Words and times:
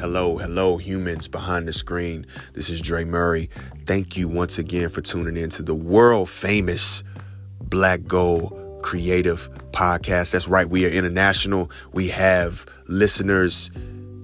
Hello, 0.00 0.36
hello, 0.36 0.76
humans 0.76 1.28
behind 1.28 1.66
the 1.66 1.72
screen. 1.72 2.26
This 2.52 2.68
is 2.68 2.82
Dre 2.82 3.04
Murray. 3.04 3.48
Thank 3.86 4.18
you 4.18 4.28
once 4.28 4.58
again 4.58 4.90
for 4.90 5.00
tuning 5.00 5.38
in 5.38 5.48
to 5.50 5.62
the 5.62 5.74
world 5.74 6.28
famous 6.28 7.02
Black 7.62 8.04
Gold 8.06 8.82
Creative 8.82 9.48
Podcast. 9.72 10.32
That's 10.32 10.46
right, 10.46 10.68
we 10.68 10.84
are 10.84 10.90
international. 10.90 11.70
We 11.94 12.08
have 12.08 12.66
listeners 12.86 13.70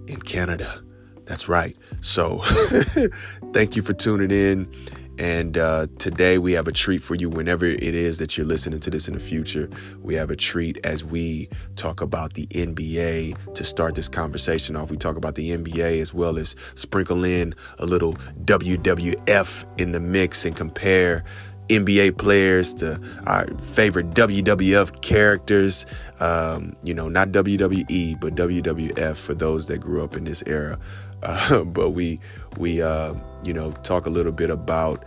in 0.07 0.21
Canada. 0.21 0.83
That's 1.27 1.49
right. 1.49 1.77
So, 2.01 2.43
thank 3.53 3.77
you 3.77 3.83
for 3.83 3.93
tuning 3.93 4.31
in. 4.31 4.73
And 5.19 5.57
uh, 5.57 5.87
today 5.99 6.37
we 6.37 6.53
have 6.53 6.69
a 6.69 6.73
treat 6.73 7.03
for 7.03 7.15
you 7.15 7.31
whenever 7.31 7.65
it 7.65 7.83
is 7.83 8.19
that 8.19 8.37
you're 8.37 8.47
listening 8.47 8.81
to 8.81 8.91
this 8.91 9.09
in 9.09 9.15
the 9.15 9.21
future. 9.21 9.71
We 10.03 10.15
have 10.15 10.31
a 10.31 10.37
treat 10.37 10.79
as 10.85 11.05
we 11.05 11.49
talk 11.75 12.03
about 12.03 12.35
the 12.35 12.47
NBA 12.49 13.55
to 13.55 13.65
start 13.65 13.95
this 13.95 14.09
conversation 14.09 14.77
off. 14.77 14.91
We 14.91 14.99
talk 14.99 15.17
about 15.17 15.35
the 15.35 15.51
NBA 15.51 16.01
as 16.01 16.13
well 16.13 16.39
as 16.39 16.55
sprinkle 16.75 17.25
in 17.25 17.55
a 17.79 17.87
little 17.87 18.15
WWF 18.45 19.65
in 19.81 19.93
the 19.93 20.01
mix 20.01 20.45
and 20.45 20.55
compare 20.55 21.25
NBA 21.69 22.19
players 22.19 22.75
to 22.75 23.01
our 23.27 23.47
favorite 23.59 24.11
WWF 24.11 25.01
characters. 25.03 25.87
Um, 26.21 26.77
you 26.85 26.95
know, 26.95 27.09
not 27.09 27.31
WWE, 27.31 28.21
but 28.21 28.35
WWF 28.35 29.17
for 29.17 29.35
those 29.35 29.67
that 29.67 29.79
grew 29.79 30.05
up 30.05 30.17
in 30.17 30.25
this 30.25 30.43
era. 30.47 30.79
Uh, 31.23 31.65
but 31.65 31.91
we 31.91 32.21
we 32.59 32.83
uh, 32.83 33.15
you 33.43 33.53
know 33.53 33.73
talk 33.83 34.07
a 34.07 34.11
little 34.11 34.33
bit 34.33 34.51
about 34.51 35.05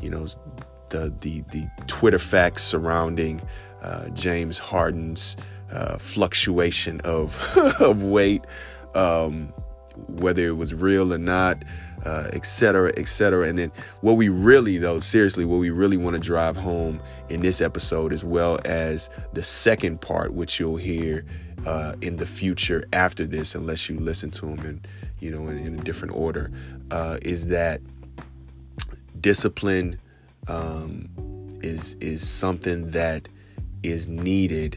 you 0.00 0.10
know 0.10 0.26
the 0.90 1.12
the 1.20 1.42
the 1.50 1.68
Twitter 1.86 2.18
facts 2.18 2.62
surrounding 2.62 3.40
uh, 3.82 4.08
James 4.10 4.58
Harden's 4.58 5.36
uh, 5.72 5.98
fluctuation 5.98 7.00
of 7.00 7.36
of 7.80 8.02
weight, 8.02 8.44
um, 8.94 9.52
whether 10.08 10.46
it 10.46 10.56
was 10.56 10.74
real 10.74 11.12
or 11.12 11.18
not. 11.18 11.64
Uh, 12.04 12.28
et 12.32 12.44
cetera, 12.44 12.92
et 12.96 13.06
cetera. 13.06 13.46
And 13.46 13.56
then 13.56 13.70
what 14.00 14.14
we 14.14 14.28
really, 14.28 14.76
though, 14.76 14.98
seriously, 14.98 15.44
what 15.44 15.58
we 15.58 15.70
really 15.70 15.96
want 15.96 16.14
to 16.14 16.18
drive 16.18 16.56
home 16.56 17.00
in 17.28 17.42
this 17.42 17.60
episode, 17.60 18.12
as 18.12 18.24
well 18.24 18.58
as 18.64 19.08
the 19.34 19.44
second 19.44 20.00
part, 20.00 20.32
which 20.32 20.58
you'll 20.58 20.78
hear 20.78 21.24
uh, 21.64 21.94
in 22.00 22.16
the 22.16 22.26
future 22.26 22.82
after 22.92 23.24
this, 23.24 23.54
unless 23.54 23.88
you 23.88 24.00
listen 24.00 24.32
to 24.32 24.46
them 24.46 24.58
in, 24.66 24.84
you 25.20 25.30
know, 25.30 25.46
in, 25.46 25.58
in 25.58 25.78
a 25.78 25.82
different 25.84 26.16
order, 26.16 26.50
uh, 26.90 27.18
is 27.22 27.46
that 27.46 27.80
discipline 29.20 29.96
um, 30.48 31.08
is 31.62 31.94
is 32.00 32.28
something 32.28 32.90
that 32.90 33.28
is 33.84 34.08
needed 34.08 34.76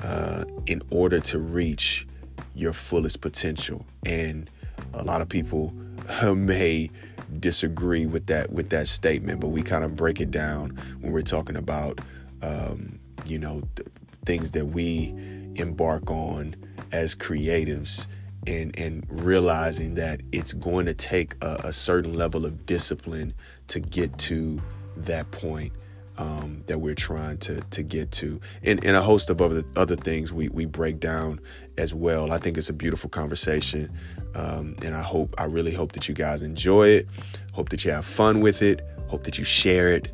uh, 0.00 0.44
in 0.66 0.80
order 0.90 1.18
to 1.18 1.40
reach 1.40 2.06
your 2.54 2.72
fullest 2.72 3.20
potential. 3.20 3.84
And 4.04 4.50
a 4.94 5.02
lot 5.02 5.20
of 5.20 5.28
people 5.28 5.72
may 6.34 6.90
disagree 7.38 8.06
with 8.06 8.26
that 8.26 8.52
with 8.52 8.70
that 8.70 8.88
statement, 8.88 9.40
but 9.40 9.48
we 9.48 9.62
kind 9.62 9.84
of 9.84 9.96
break 9.96 10.20
it 10.20 10.30
down 10.30 10.70
when 11.00 11.12
we're 11.12 11.22
talking 11.22 11.56
about 11.56 12.00
um, 12.42 12.98
you 13.26 13.38
know 13.38 13.62
th- 13.76 13.88
things 14.24 14.50
that 14.52 14.66
we 14.66 15.14
embark 15.56 16.10
on 16.10 16.54
as 16.92 17.14
creatives 17.14 18.06
and 18.46 18.78
and 18.78 19.06
realizing 19.08 19.94
that 19.94 20.20
it's 20.32 20.52
going 20.52 20.86
to 20.86 20.94
take 20.94 21.34
a, 21.42 21.60
a 21.64 21.72
certain 21.72 22.14
level 22.14 22.44
of 22.44 22.66
discipline 22.66 23.32
to 23.68 23.80
get 23.80 24.16
to 24.18 24.60
that 24.96 25.30
point 25.30 25.72
um, 26.18 26.62
that 26.66 26.78
we're 26.78 26.94
trying 26.94 27.38
to 27.38 27.60
to 27.70 27.82
get 27.82 28.10
to, 28.12 28.40
and, 28.62 28.84
and 28.84 28.96
a 28.96 29.02
host 29.02 29.30
of 29.30 29.40
other 29.40 29.64
other 29.76 29.96
things 29.96 30.32
we 30.32 30.48
we 30.48 30.66
break 30.66 31.00
down 31.00 31.40
as 31.78 31.94
well. 31.94 32.32
I 32.32 32.38
think 32.38 32.58
it's 32.58 32.68
a 32.68 32.74
beautiful 32.74 33.10
conversation, 33.10 33.90
um, 34.34 34.76
and 34.82 34.94
I 34.94 35.02
hope 35.02 35.34
I 35.38 35.44
really 35.44 35.72
hope 35.72 35.92
that 35.92 36.08
you 36.08 36.14
guys 36.14 36.42
enjoy 36.42 36.88
it. 36.88 37.08
Hope 37.52 37.68
that 37.70 37.84
you 37.84 37.90
have 37.90 38.06
fun 38.06 38.40
with 38.40 38.62
it. 38.62 38.86
Hope 39.08 39.24
that 39.24 39.38
you 39.38 39.44
share 39.44 39.92
it. 39.92 40.08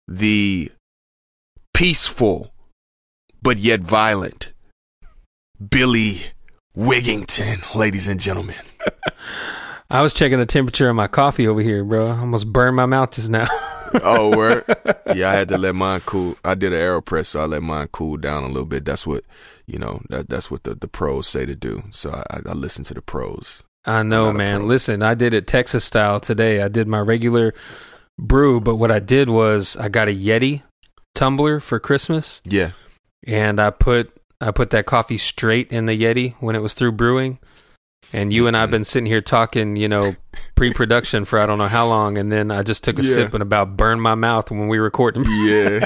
the 0.08 0.72
peaceful, 1.72 2.52
but 3.44 3.60
yet 3.60 3.82
violent, 3.82 4.54
Billy 5.70 6.32
Wigington, 6.75 7.74
ladies 7.74 8.09
and 8.09 8.19
gentlemen. 8.19 8.56
I 9.90 10.02
was 10.02 10.13
checking 10.13 10.40
the 10.40 10.46
temperature 10.46 10.90
of 10.90 10.96
my 10.96 11.08
coffee 11.08 11.47
over 11.47 11.62
here, 11.62 11.86
bro. 11.86 12.08
I 12.08 12.19
almost 12.19 12.52
burned 12.52 12.75
my 12.75 12.86
mouth 12.86 13.12
just 13.12 13.30
now. 13.30 13.47
oh, 14.03 14.36
word. 14.36 14.66
Yeah, 15.16 15.30
I 15.30 15.34
had 15.34 15.47
to 15.50 15.58
let 15.58 15.75
mine 15.75 16.02
cool. 16.06 16.36
I 16.44 16.56
did 16.56 16.74
an 16.74 16.80
aeropress, 16.80 17.28
so 17.28 17.40
I 17.40 17.46
let 17.46 17.63
mine 17.63 17.88
cool 17.94 18.18
down 18.18 18.44
a 18.44 18.47
little 18.47 18.66
bit. 18.66 18.84
That's 18.84 19.08
what 19.08 19.24
you 19.66 19.80
know. 19.80 20.02
That 20.09 20.28
that's 20.28 20.52
what 20.52 20.63
the, 20.63 20.75
the 20.75 20.90
pros 20.90 21.28
say 21.28 21.46
to 21.46 21.56
do. 21.56 21.84
So 21.91 22.12
I, 22.12 22.41
I 22.46 22.53
listen 22.53 22.84
to 22.86 22.94
the 22.94 23.02
pros. 23.02 23.63
I 23.86 24.03
know, 24.03 24.34
man. 24.34 24.68
Listen, 24.68 25.02
I 25.03 25.13
did 25.13 25.34
it 25.34 25.47
Texas 25.47 25.86
style 25.86 26.19
today. 26.19 26.62
I 26.62 26.68
did 26.68 26.88
my 26.88 27.00
regular 27.00 27.53
brew, 28.18 28.59
but 28.59 28.75
what 28.75 28.92
I 28.92 29.00
did 29.00 29.30
was 29.30 29.78
I 29.78 29.88
got 29.88 30.09
a 30.09 30.12
Yeti 30.12 30.63
tumbler 31.13 31.62
for 31.62 31.80
Christmas. 31.80 32.42
Yeah. 32.44 32.72
And 33.25 33.62
I 33.62 33.69
put 33.69 34.15
I 34.41 34.51
put 34.51 34.69
that 34.72 34.85
coffee 34.85 35.18
straight 35.18 35.72
in 35.72 35.85
the 35.85 36.00
Yeti 36.00 36.35
when 36.40 36.56
it 36.56 36.62
was 36.62 36.73
through 36.73 36.94
brewing. 36.94 37.40
And 38.13 38.31
you 38.31 38.47
and 38.47 38.56
I've 38.56 38.66
mm-hmm. 38.66 38.72
been 38.72 38.84
sitting 38.84 39.07
here 39.07 39.22
talking, 39.22 39.75
you 39.75 39.88
know, 39.88 40.16
pre-production 40.56 41.25
for 41.25 41.40
I 41.40 41.46
don't 41.46 41.57
know 41.57 41.68
how 41.68 41.88
long, 41.88 42.18
and 42.18 42.31
then 42.31 42.51
I 42.51 42.62
just 42.62 42.84
took 42.84 43.00
a 43.00 43.03
Yeah. 43.03 43.13
sip 43.13 43.34
and 43.34 43.41
about 43.41 43.75
burned 43.75 44.01
my 44.01 44.16
mouth 44.16 44.51
when 44.51 44.68
we 44.68 44.78
recorded. 44.78 45.25
Yeah. 45.28 45.85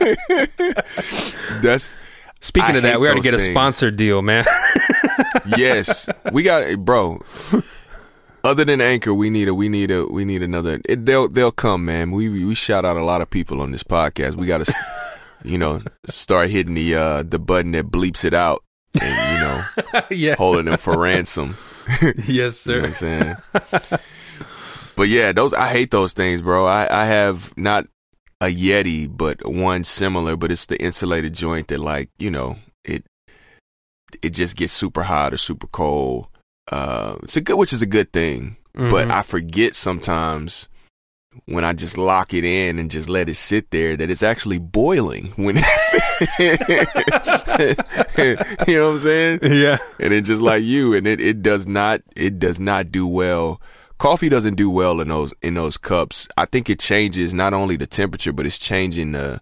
that's 1.60 1.94
Speaking 2.40 2.74
I 2.74 2.76
of 2.78 2.82
that, 2.84 3.00
we 3.00 3.06
already 3.06 3.22
get 3.22 3.34
a 3.34 3.38
things. 3.38 3.50
sponsored 3.50 3.96
deal, 3.96 4.22
man. 4.22 4.44
yes. 5.56 6.08
We 6.32 6.42
got 6.42 6.84
bro. 6.84 7.20
Other 8.44 8.64
than 8.64 8.80
Anchor, 8.80 9.12
we 9.12 9.30
need 9.30 9.48
a 9.48 9.54
we 9.54 9.68
need 9.68 9.90
a 9.90 10.06
we 10.06 10.24
need 10.24 10.42
another. 10.42 10.80
It, 10.84 11.06
they'll 11.06 11.28
they'll 11.28 11.50
come, 11.50 11.84
man. 11.84 12.12
We 12.12 12.44
we 12.44 12.54
shout 12.54 12.84
out 12.84 12.96
a 12.96 13.04
lot 13.04 13.20
of 13.20 13.30
people 13.30 13.60
on 13.60 13.72
this 13.72 13.82
podcast. 13.82 14.36
We 14.36 14.46
got 14.46 14.64
to, 14.64 14.74
you 15.44 15.58
know, 15.58 15.80
start 16.06 16.50
hitting 16.50 16.74
the 16.74 16.94
uh 16.94 17.22
the 17.22 17.38
button 17.38 17.72
that 17.72 17.86
bleeps 17.90 18.24
it 18.24 18.34
out, 18.34 18.62
and 19.00 19.32
you 19.32 19.40
know, 19.46 20.02
yeah. 20.10 20.34
holding 20.36 20.66
them 20.66 20.78
for 20.78 20.98
ransom. 20.98 21.56
yes, 22.26 22.26
You 22.26 22.42
know 22.42 22.48
sir. 22.50 22.80
what 22.80 22.86
I'm 22.86 22.92
saying? 22.92 23.36
but 24.96 25.08
yeah, 25.08 25.32
those 25.32 25.52
I 25.54 25.68
hate 25.68 25.90
those 25.90 26.12
things, 26.12 26.42
bro. 26.42 26.66
I 26.66 26.86
I 26.90 27.04
have 27.06 27.56
not 27.56 27.86
a 28.40 28.46
Yeti, 28.46 29.08
but 29.14 29.46
one 29.46 29.84
similar, 29.84 30.36
but 30.36 30.50
it's 30.52 30.66
the 30.66 30.80
insulated 30.82 31.34
joint 31.34 31.68
that 31.68 31.78
like 31.78 32.10
you 32.18 32.30
know 32.30 32.56
it 32.84 33.04
it 34.22 34.30
just 34.30 34.56
gets 34.56 34.72
super 34.72 35.02
hot 35.04 35.32
or 35.32 35.36
super 35.36 35.66
cold. 35.66 36.28
Uh, 36.70 37.16
it's 37.22 37.36
a 37.36 37.40
good, 37.40 37.56
which 37.56 37.72
is 37.72 37.82
a 37.82 37.86
good 37.86 38.12
thing, 38.12 38.56
but 38.74 39.06
Mhm. 39.06 39.10
I 39.10 39.22
forget 39.22 39.76
sometimes 39.76 40.68
when 41.44 41.64
I 41.64 41.72
just 41.72 41.98
lock 41.98 42.34
it 42.34 42.44
in 42.44 42.78
and 42.78 42.90
just 42.90 43.08
let 43.08 43.28
it 43.28 43.34
sit 43.34 43.70
there 43.70 43.96
that 43.96 44.10
it's 44.10 44.22
actually 44.22 44.58
boiling 44.58 45.26
when 45.36 45.56
it's 45.58 46.38
you 48.68 48.76
know 48.76 48.86
what 48.86 48.92
I'm 48.92 48.98
saying? 48.98 49.38
yeah. 49.42 49.78
and 50.00 50.12
it 50.12 50.22
just 50.22 50.42
like 50.42 50.62
you 50.62 50.94
and 50.94 51.06
it, 51.06 51.20
it 51.20 51.42
does 51.42 51.66
not 51.66 52.00
it 52.16 52.38
does 52.38 52.58
not 52.58 52.90
do 52.90 53.06
well 53.06 53.60
coffee 53.98 54.28
doesn't 54.28 54.56
do 54.56 54.70
well 54.70 55.00
in 55.00 55.08
those 55.08 55.32
in 55.40 55.54
those 55.54 55.78
cups 55.78 56.28
i 56.36 56.44
think 56.44 56.68
it 56.68 56.78
changes 56.78 57.32
not 57.32 57.54
only 57.54 57.76
the 57.76 57.86
temperature 57.86 58.30
but 58.30 58.44
it's 58.44 58.58
changing 58.58 59.12
the 59.12 59.40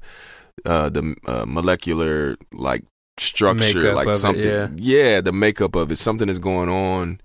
uh 0.65 0.89
the 0.89 1.17
uh, 1.27 1.45
molecular 1.45 2.37
like 2.53 2.85
structure, 3.19 3.79
Makeup 3.79 3.95
like 3.97 4.07
of 4.09 4.15
it, 4.15 4.19
something. 4.19 4.75
yeah. 4.79 5.21
the 5.21 5.33
makeup 5.33 5.77
of 5.77 5.93
it. 5.93 5.99
Something 5.99 6.29
is 6.29 6.39
going 6.39 6.69
on 6.69 7.21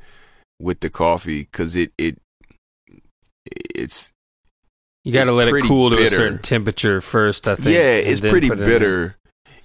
with 0.59 0.81
the 0.81 0.89
coffee 0.89 1.43
because 1.43 1.75
it 1.75 1.91
it 1.97 2.17
it's 3.75 4.11
You 5.03 5.13
got 5.13 5.25
to 5.25 5.31
let 5.33 5.47
it 5.47 5.63
cool 5.63 5.89
to 5.91 5.97
a 5.97 6.09
certain 6.09 6.39
temperature 6.39 7.01
first. 7.01 7.47
I 7.47 7.55
think. 7.55 7.69
yeah, 7.69 7.93
it's 7.93 8.21
pretty 8.21 8.47
it 8.47 8.53
in. 8.53 8.59
bitter 8.59 9.15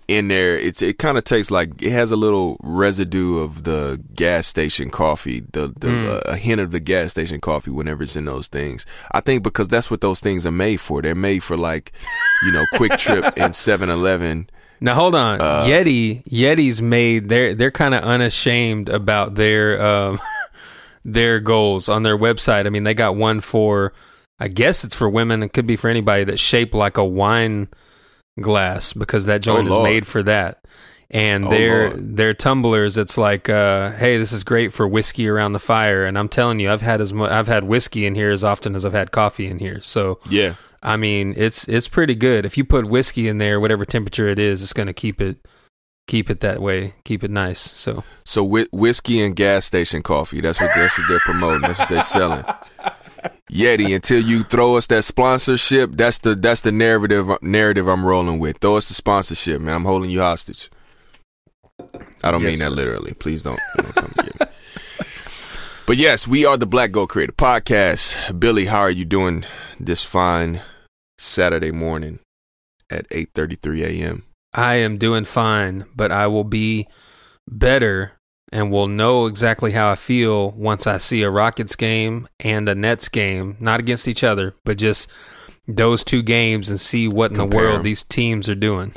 in 0.06 0.28
there. 0.28 0.56
It's 0.56 0.80
it 0.82 0.98
kind 0.98 1.18
of 1.18 1.24
tastes 1.24 1.50
like 1.50 1.82
it 1.82 1.90
has 1.90 2.10
a 2.10 2.16
little 2.16 2.56
residue 2.62 3.38
of 3.38 3.64
the 3.64 4.00
gas 4.14 4.46
station 4.46 4.90
coffee, 4.90 5.40
the 5.52 5.68
the 5.68 5.88
Mm. 5.88 6.08
uh, 6.08 6.20
a 6.26 6.36
hint 6.36 6.60
of 6.60 6.70
the 6.70 6.80
gas 6.80 7.10
station 7.10 7.40
coffee 7.40 7.70
whenever 7.72 8.02
it's 8.04 8.14
in 8.16 8.26
those 8.26 8.46
things. 8.46 8.86
I 9.12 9.20
think 9.20 9.42
because 9.42 9.66
that's 9.68 9.90
what 9.90 10.00
those 10.02 10.20
things 10.20 10.46
are 10.46 10.52
made 10.52 10.76
for. 10.80 11.02
They're 11.02 11.14
made 11.14 11.42
for 11.42 11.56
like 11.56 11.92
you 12.44 12.52
know 12.52 12.64
Quick 12.74 12.96
Trip 12.98 13.24
and 13.36 13.54
7-Eleven. 13.54 14.48
Now 14.80 14.94
hold 14.94 15.14
on, 15.14 15.40
Uh, 15.40 15.64
Yeti. 15.66 16.22
Yeti's 16.24 16.80
made 16.82 17.28
they're 17.28 17.54
they're 17.54 17.70
kind 17.72 17.94
of 17.94 18.04
unashamed 18.04 18.88
about 18.88 19.34
their 19.34 19.84
um, 19.84 20.20
their 21.04 21.40
goals 21.40 21.88
on 21.88 22.02
their 22.02 22.16
website. 22.16 22.66
I 22.66 22.70
mean, 22.70 22.84
they 22.84 22.94
got 22.94 23.16
one 23.16 23.40
for 23.40 23.92
I 24.40 24.48
guess 24.48 24.84
it's 24.84 24.94
for 24.94 25.08
women. 25.08 25.42
It 25.42 25.52
could 25.52 25.66
be 25.66 25.76
for 25.76 25.88
anybody 25.88 26.24
that's 26.24 26.40
shaped 26.40 26.74
like 26.74 26.96
a 26.96 27.04
wine 27.04 27.68
glass 28.40 28.92
because 28.92 29.26
that 29.26 29.42
joint 29.42 29.66
is 29.68 29.72
Oh, 29.72 29.76
Lord. 29.76 29.90
made 29.90 30.06
for 30.06 30.22
that. 30.24 30.58
And 31.10 31.44
Oh, 31.46 31.50
their 31.50 31.88
Lord. 31.90 32.16
their 32.16 32.34
tumblers, 32.34 32.96
it's 32.96 33.16
like, 33.16 33.48
uh, 33.48 33.92
hey, 33.92 34.18
this 34.18 34.32
is 34.32 34.42
great 34.42 34.72
for 34.72 34.88
whiskey 34.88 35.28
around 35.28 35.52
the 35.52 35.60
fire. 35.60 36.04
And 36.04 36.18
I'm 36.18 36.28
telling 36.28 36.58
you, 36.58 36.72
I've 36.72 36.80
had 36.80 37.00
as 37.00 37.12
mu- 37.12 37.26
I've 37.26 37.46
had 37.46 37.64
whiskey 37.64 38.06
in 38.06 38.14
here 38.16 38.30
as 38.32 38.42
often 38.42 38.74
as 38.74 38.84
I've 38.84 38.92
had 38.94 39.12
coffee 39.12 39.46
in 39.46 39.60
here. 39.60 39.80
So 39.80 40.18
Yeah, 40.28 40.54
I 40.82 40.96
mean, 40.96 41.34
it's 41.36 41.68
it's 41.68 41.86
pretty 41.86 42.16
good. 42.16 42.44
If 42.44 42.56
you 42.58 42.64
put 42.64 42.86
whiskey 42.86 43.28
in 43.28 43.38
there, 43.38 43.60
whatever 43.60 43.84
temperature 43.84 44.26
it 44.26 44.38
is, 44.40 44.62
it's 44.62 44.72
going 44.72 44.88
to 44.88 44.92
keep 44.92 45.20
it 45.20 45.36
keep 46.08 46.28
it 46.28 46.40
that 46.40 46.60
way, 46.60 46.94
keep 47.04 47.22
it 47.22 47.30
nice. 47.30 47.60
So 47.60 48.02
so 48.24 48.42
whi- 48.44 48.66
whiskey 48.72 49.22
and 49.22 49.36
gas 49.36 49.66
station 49.66 50.02
coffee. 50.02 50.40
That's 50.40 50.60
what 50.60 50.70
that's 50.74 50.98
what 50.98 51.06
they're 51.08 51.20
promoting. 51.20 51.60
That's 51.62 51.78
what 51.78 51.88
they're 51.90 52.02
selling. 52.02 52.44
Yeti, 53.50 53.94
until 53.94 54.20
you 54.20 54.42
throw 54.42 54.76
us 54.76 54.86
that 54.88 55.04
sponsorship, 55.04 55.92
that's 55.92 56.18
the 56.18 56.34
that's 56.34 56.60
the 56.62 56.72
narrative 56.72 57.28
narrative 57.42 57.86
I'm 57.88 58.04
rolling 58.04 58.38
with. 58.38 58.58
Throw 58.58 58.76
us 58.76 58.86
the 58.86 58.94
sponsorship, 58.94 59.60
man. 59.60 59.74
I'm 59.76 59.84
holding 59.84 60.10
you 60.10 60.20
hostage. 60.20 60.70
I 62.22 62.30
don't 62.30 62.42
Yes, 62.42 62.50
mean 62.50 62.58
that 62.60 62.70
sir. 62.70 62.76
literally. 62.76 63.12
Please 63.14 63.42
don't, 63.42 63.60
don't 63.76 63.94
come 63.94 64.12
get 64.16 64.40
me. 64.40 64.46
But 65.86 65.98
yes, 65.98 66.26
we 66.26 66.46
are 66.46 66.56
the 66.56 66.64
Black 66.64 66.92
Gold 66.92 67.10
Creator 67.10 67.34
Podcast. 67.34 68.40
Billy, 68.40 68.64
how 68.64 68.80
are 68.80 68.90
you 68.90 69.04
doing 69.04 69.44
this 69.78 70.02
fine 70.02 70.62
Saturday 71.18 71.72
morning 71.72 72.20
at 72.88 73.06
8:33 73.10 73.82
a.m.? 73.84 74.22
I 74.54 74.76
am 74.76 74.96
doing 74.96 75.26
fine, 75.26 75.84
but 75.94 76.10
I 76.10 76.26
will 76.26 76.44
be 76.44 76.88
better 77.46 78.12
and 78.54 78.70
will 78.70 78.86
know 78.86 79.26
exactly 79.26 79.72
how 79.72 79.90
I 79.90 79.96
feel 79.96 80.52
once 80.52 80.86
I 80.86 80.98
see 80.98 81.22
a 81.22 81.28
Rockets 81.28 81.74
game 81.74 82.28
and 82.38 82.68
a 82.68 82.74
Nets 82.76 83.08
game, 83.08 83.56
not 83.58 83.80
against 83.80 84.06
each 84.06 84.22
other, 84.22 84.54
but 84.64 84.78
just 84.78 85.10
those 85.66 86.04
two 86.04 86.22
games 86.22 86.70
and 86.70 86.78
see 86.78 87.08
what 87.08 87.32
in 87.32 87.36
the 87.36 87.42
world 87.44 87.54
world 87.54 87.78
'em. 87.78 87.82
these 87.82 88.04
teams 88.04 88.48
are 88.48 88.54
doing. 88.54 88.94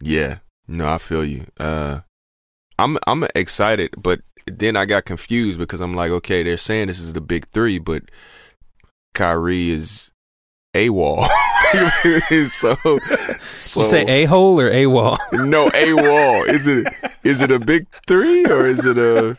Yeah, 0.00 0.38
no, 0.66 0.88
I 0.88 0.96
feel 0.96 1.22
you. 1.22 1.44
Uh, 1.60 2.00
I'm 2.78 2.96
I'm 3.06 3.24
excited, 3.34 3.90
but 3.98 4.20
then 4.46 4.74
I 4.74 4.86
got 4.86 5.04
confused 5.04 5.58
because 5.58 5.82
I'm 5.82 5.92
like, 5.94 6.10
okay, 6.10 6.42
they're 6.42 6.56
saying 6.56 6.86
this 6.86 6.98
is 6.98 7.12
the 7.12 7.20
big 7.20 7.46
three, 7.48 7.78
but 7.78 8.04
Kyrie 9.14 9.70
is 9.70 10.10
AWOL. 10.86 11.26
so, 12.46 12.74
so 13.54 13.80
you 13.80 13.86
say 13.86 14.04
a 14.06 14.24
hole 14.24 14.60
or 14.60 14.68
a 14.68 14.86
wall? 14.86 15.18
no 15.32 15.70
a 15.74 15.92
wall. 15.92 16.44
Is 16.44 16.66
it 16.66 16.86
is 17.24 17.40
it 17.42 17.50
a 17.50 17.58
big 17.58 17.86
three 18.06 18.46
or 18.46 18.66
is 18.66 18.84
it 18.84 18.96
a 18.96 19.36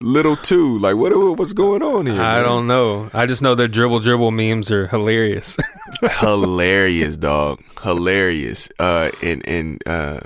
little 0.00 0.36
two? 0.36 0.78
Like 0.78 0.96
what 0.96 1.12
what's 1.38 1.52
going 1.52 1.82
on 1.82 2.06
here? 2.06 2.20
I 2.20 2.36
man? 2.36 2.44
don't 2.44 2.66
know. 2.66 3.10
I 3.12 3.26
just 3.26 3.42
know 3.42 3.54
their 3.54 3.68
dribble 3.68 4.00
dribble 4.00 4.30
memes 4.30 4.70
are 4.70 4.86
hilarious. 4.86 5.56
hilarious, 6.20 7.16
dog. 7.16 7.62
Hilarious. 7.82 8.70
Uh, 8.78 9.10
and 9.22 9.46
and 9.48 9.82
uh, 9.86 10.20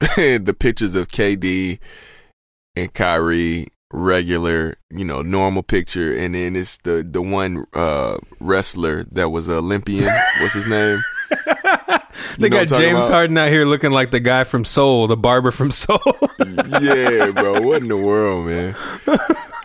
the 0.00 0.56
pictures 0.58 0.94
of 0.96 1.08
KD 1.08 1.78
and 2.76 2.92
Kyrie, 2.92 3.68
regular, 3.94 4.76
you 4.90 5.04
know, 5.04 5.22
normal 5.22 5.62
picture, 5.62 6.14
and 6.14 6.34
then 6.34 6.56
it's 6.56 6.78
the 6.78 7.06
the 7.08 7.22
one 7.22 7.64
uh 7.72 8.18
wrestler 8.40 9.04
that 9.12 9.30
was 9.30 9.48
an 9.48 9.54
Olympian. 9.54 10.04
What's 10.40 10.54
his 10.54 10.66
name? 10.68 11.00
they 12.38 12.48
know 12.48 12.56
what 12.58 12.62
I'm 12.62 12.66
got 12.66 12.66
James 12.68 12.98
about? 12.98 13.10
Harden 13.10 13.38
out 13.38 13.48
here 13.48 13.64
looking 13.64 13.92
like 13.92 14.10
the 14.10 14.20
guy 14.20 14.44
from 14.44 14.64
Soul, 14.64 15.06
the 15.06 15.16
barber 15.16 15.50
from 15.50 15.70
Soul. 15.72 15.98
yeah, 16.80 17.30
bro. 17.30 17.62
What 17.62 17.82
in 17.82 17.88
the 17.88 17.96
world, 17.96 18.46
man? 18.46 18.74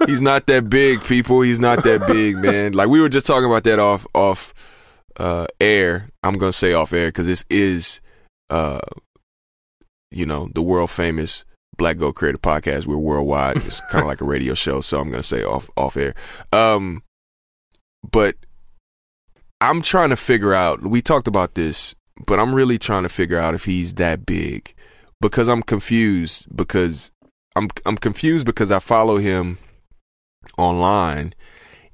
He's 0.06 0.22
not 0.22 0.46
that 0.48 0.70
big, 0.70 1.04
people. 1.04 1.42
He's 1.42 1.60
not 1.60 1.84
that 1.84 2.06
big, 2.08 2.38
man. 2.38 2.74
Like 2.74 2.88
we 2.88 3.02
were 3.02 3.10
just 3.10 3.26
talking 3.26 3.46
about 3.50 3.64
that 3.66 3.80
off 3.80 4.06
off 4.14 4.54
uh 5.18 5.48
air. 5.60 6.08
I'm 6.24 6.36
gonna 6.36 6.54
say 6.54 6.74
off 6.74 6.94
air 6.94 7.08
because 7.08 7.28
this 7.28 7.46
is 7.50 8.00
uh 8.50 8.80
you 10.12 10.26
know 10.26 10.50
the 10.54 10.62
world 10.62 10.92
famous 10.92 11.46
Black 11.80 11.98
Gold 11.98 12.16
Creative 12.16 12.42
Podcast. 12.42 12.86
We're 12.86 12.98
worldwide. 12.98 13.58
It's 13.58 13.82
kind 13.90 14.04
of 14.04 14.08
like 14.08 14.22
a 14.22 14.26
radio 14.26 14.54
show, 14.54 14.82
so 14.82 15.00
I'm 15.00 15.10
gonna 15.10 15.24
say 15.24 15.44
off 15.44 15.72
off 15.76 15.98
air. 15.98 16.14
Um, 16.54 17.02
but 18.04 18.36
I'm 19.60 19.82
trying 19.82 20.10
to 20.10 20.16
figure 20.16 20.54
out. 20.54 20.84
We 20.84 21.02
talked 21.02 21.28
about 21.28 21.56
this, 21.56 21.96
but 22.28 22.40
I'm 22.40 22.54
really 22.54 22.78
trying 22.78 23.04
to 23.04 23.10
figure 23.10 23.40
out 23.40 23.56
if 23.56 23.66
he's 23.66 23.96
that 23.96 24.28
big 24.28 24.76
because 25.22 25.48
I'm 25.48 25.64
confused 25.64 26.46
because 26.56 27.12
I'm 27.56 27.70
I'm 27.86 27.98
confused 27.98 28.46
because 28.46 28.72
I 28.72 28.80
follow 28.80 29.18
him 29.18 29.58
online 30.58 31.34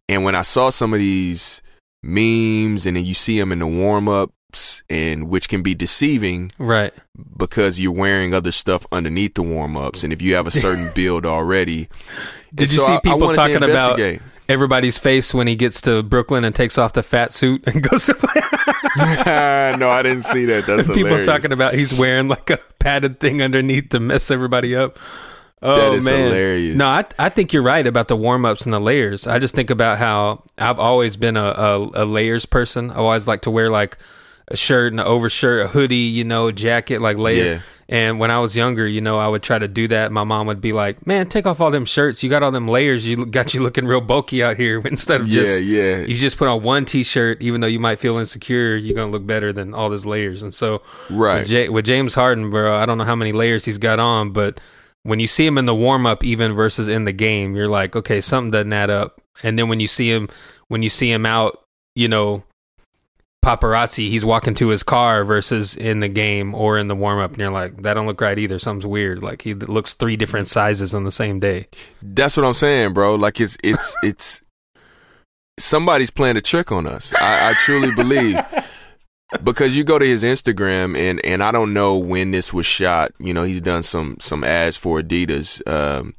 and 0.08 0.24
when 0.24 0.36
I 0.36 0.42
saw 0.44 0.70
some 0.70 0.94
of 0.94 1.00
these 1.00 1.62
memes 2.04 2.86
and 2.86 2.96
then 2.96 3.06
you 3.06 3.14
see 3.14 3.40
him 3.40 3.52
in 3.52 3.60
the 3.60 3.68
warm-ups 3.68 4.34
and 4.90 5.30
which 5.30 5.50
can 5.50 5.62
be 5.62 5.74
deceiving 5.76 6.52
right. 6.58 6.94
because 7.38 7.80
you're 7.80 7.92
wearing 7.92 8.34
other 8.34 8.52
stuff 8.52 8.86
underneath 8.92 9.34
the 9.36 9.42
warm-ups 9.42 10.04
and 10.04 10.14
if 10.14 10.22
you 10.22 10.34
have 10.36 10.48
a 10.48 10.52
certain 10.52 10.92
build 10.96 11.26
already 11.26 11.90
Did 12.54 12.72
you 12.72 12.80
so 12.80 12.86
see 12.86 12.92
I- 12.94 12.96
I 12.98 13.00
people 13.02 13.20
wanted 13.20 13.36
talking 13.36 13.64
about 13.64 14.00
everybody's 14.48 14.98
face 14.98 15.34
when 15.34 15.48
he 15.48 15.56
gets 15.56 15.82
to 15.82 16.04
Brooklyn 16.04 16.46
and 16.46 16.54
takes 16.56 16.78
off 16.78 16.94
the 16.94 17.04
fat 17.04 17.34
suit 17.34 17.64
and 17.68 17.82
goes 17.90 18.06
to 18.06 18.14
no 19.78 19.90
I 19.90 20.02
didn't 20.04 20.22
see 20.24 20.46
that 20.46 20.66
that's 20.66 20.88
people 20.88 21.24
talking 21.24 21.52
about 21.52 21.74
he's 21.74 21.94
wearing 21.94 22.28
like 22.28 22.50
a 22.50 22.60
padded 22.80 23.20
thing 23.20 23.42
underneath 23.42 23.90
to 23.90 24.00
mess 24.00 24.32
everybody 24.32 24.76
up. 24.76 24.98
Oh 25.62 25.76
That 25.92 25.98
is 25.98 26.06
man, 26.06 26.26
hilarious. 26.26 26.78
No, 26.78 26.86
I 26.86 27.06
I 27.18 27.30
think 27.30 27.52
you're 27.52 27.64
right 27.64 27.86
about 27.88 28.08
the 28.08 28.16
warm 28.16 28.46
ups 28.46 28.66
and 28.66 28.74
the 28.74 28.80
layers. 28.80 29.26
I 29.26 29.40
just 29.40 29.56
think 29.56 29.70
about 29.72 29.98
how 29.98 30.44
I've 30.58 30.78
always 30.80 31.18
been 31.18 31.38
a, 31.38 31.46
a, 31.46 32.04
a 32.04 32.06
layers 32.06 32.46
person. 32.46 32.92
I 32.92 32.96
always 32.96 33.26
like 33.28 33.42
to 33.44 33.52
wear 33.52 33.72
like 33.72 33.98
a 34.48 34.56
shirt 34.56 34.94
and 34.94 35.00
an 35.00 35.08
overshirt, 35.08 35.64
a 35.64 35.68
hoodie, 35.68 35.96
you 35.96 36.24
know, 36.24 36.48
a 36.48 36.54
jacket, 36.54 37.02
like 37.02 37.18
layer. 37.18 37.44
Yeah. 37.44 37.60
And 37.88 38.20
when 38.20 38.32
I 38.32 38.40
was 38.40 38.58
younger, 38.58 38.88
you 38.88 39.00
know, 39.00 39.20
I 39.20 39.28
would 39.28 39.44
try 39.44 39.60
to 39.60 39.68
do 39.68 39.88
that. 39.90 40.12
My 40.12 40.24
mom 40.24 40.48
would 40.48 40.60
be 40.60 40.74
like, 40.74 41.06
"Man, 41.06 41.28
take 41.28 41.46
off 41.46 41.62
all 41.62 41.70
them 41.70 41.86
shirts. 41.86 42.24
You 42.24 42.32
got 42.32 42.42
all 42.42 42.50
them 42.50 42.68
layers. 42.68 43.08
You 43.08 43.28
got 43.28 43.54
you 43.54 43.62
looking 43.62 43.86
real 43.86 44.02
bulky 44.02 44.42
out 44.42 44.58
here." 44.58 44.80
Instead 44.86 45.22
of 45.22 45.28
just 45.28 45.64
yeah 45.64 45.98
yeah 46.00 46.06
you 46.06 46.16
just 46.16 46.38
put 46.38 46.48
on 46.48 46.64
one 46.64 46.86
t-shirt, 46.86 47.44
even 47.44 47.62
though 47.62 47.68
you 47.68 47.80
might 47.80 48.00
feel 48.00 48.18
insecure, 48.18 48.76
you're 48.76 48.96
gonna 48.96 49.12
look 49.12 49.28
better 49.28 49.54
than 49.54 49.76
all 49.76 49.92
those 49.92 50.06
layers. 50.06 50.42
And 50.42 50.52
so, 50.52 50.82
right 51.12 51.42
with, 51.42 51.52
Ja- 51.52 51.72
with 51.72 51.86
James 51.86 52.16
Harden, 52.16 52.50
bro, 52.50 52.76
I 52.76 52.88
don't 52.88 52.98
know 52.98 53.04
how 53.04 53.16
many 53.16 53.32
layers 53.32 53.66
he's 53.66 53.78
got 53.78 54.00
on, 54.00 54.32
but 54.32 54.60
when 55.04 55.20
you 55.20 55.28
see 55.28 55.46
him 55.46 55.60
in 55.60 55.68
the 55.68 55.76
warm 55.76 56.08
up, 56.08 56.24
even 56.24 56.54
versus 56.54 56.88
in 56.88 57.06
the 57.06 57.12
game, 57.12 57.56
you're 57.56 57.68
like, 57.70 57.96
okay, 57.96 58.20
something 58.20 58.50
doesn't 58.50 58.74
add 58.74 58.90
up. 58.90 59.22
And 59.44 59.60
then 59.60 59.70
when 59.70 59.80
you 59.80 59.88
see 59.88 60.10
him, 60.10 60.28
when 60.68 60.82
you 60.82 60.90
see 60.90 61.12
him 61.12 61.28
out, 61.28 61.64
you 61.94 62.08
know, 62.08 62.44
paparazzi, 63.46 64.10
he's 64.10 64.26
walking 64.26 64.56
to 64.56 64.70
his 64.70 64.82
car 64.82 65.24
versus 65.24 65.76
in 65.76 66.00
the 66.00 66.10
game 66.10 66.56
or 66.56 66.80
in 66.80 66.88
the 66.88 66.96
warm 66.96 67.20
up, 67.20 67.32
and 67.32 67.40
you're 67.40 67.52
like, 67.52 67.84
that 67.84 67.94
don't 67.94 68.08
look 68.08 68.20
right 68.20 68.40
either. 68.40 68.58
Something's 68.58 68.88
weird. 68.88 69.22
Like 69.22 69.44
he 69.44 69.54
looks 69.54 69.94
three 69.94 70.16
different 70.18 70.48
sizes 70.48 70.94
on 70.96 71.04
the 71.04 71.12
same 71.12 71.40
day. 71.40 71.68
That's 72.02 72.36
what 72.36 72.46
I'm 72.46 72.56
saying, 72.56 72.94
bro. 72.94 73.16
Like 73.16 73.40
it's 73.40 73.56
it's 73.64 73.96
it's 74.04 74.42
somebody's 75.60 76.10
playing 76.10 76.38
a 76.38 76.42
trick 76.42 76.72
on 76.72 76.88
us. 76.88 77.14
I, 77.14 77.52
I 77.52 77.54
truly 77.54 77.94
believe 77.96 78.42
because 79.44 79.78
you 79.78 79.84
go 79.84 80.00
to 80.00 80.06
his 80.06 80.24
Instagram 80.24 80.98
and 80.98 81.24
and 81.24 81.44
I 81.44 81.52
don't 81.52 81.72
know 81.72 81.98
when 81.98 82.32
this 82.32 82.52
was 82.52 82.66
shot. 82.66 83.12
You 83.20 83.34
know, 83.34 83.44
he's 83.44 83.62
done 83.62 83.84
some 83.84 84.18
some 84.20 84.44
ads 84.44 84.76
for 84.76 85.02
Adidas, 85.02 85.62
um, 85.68 86.16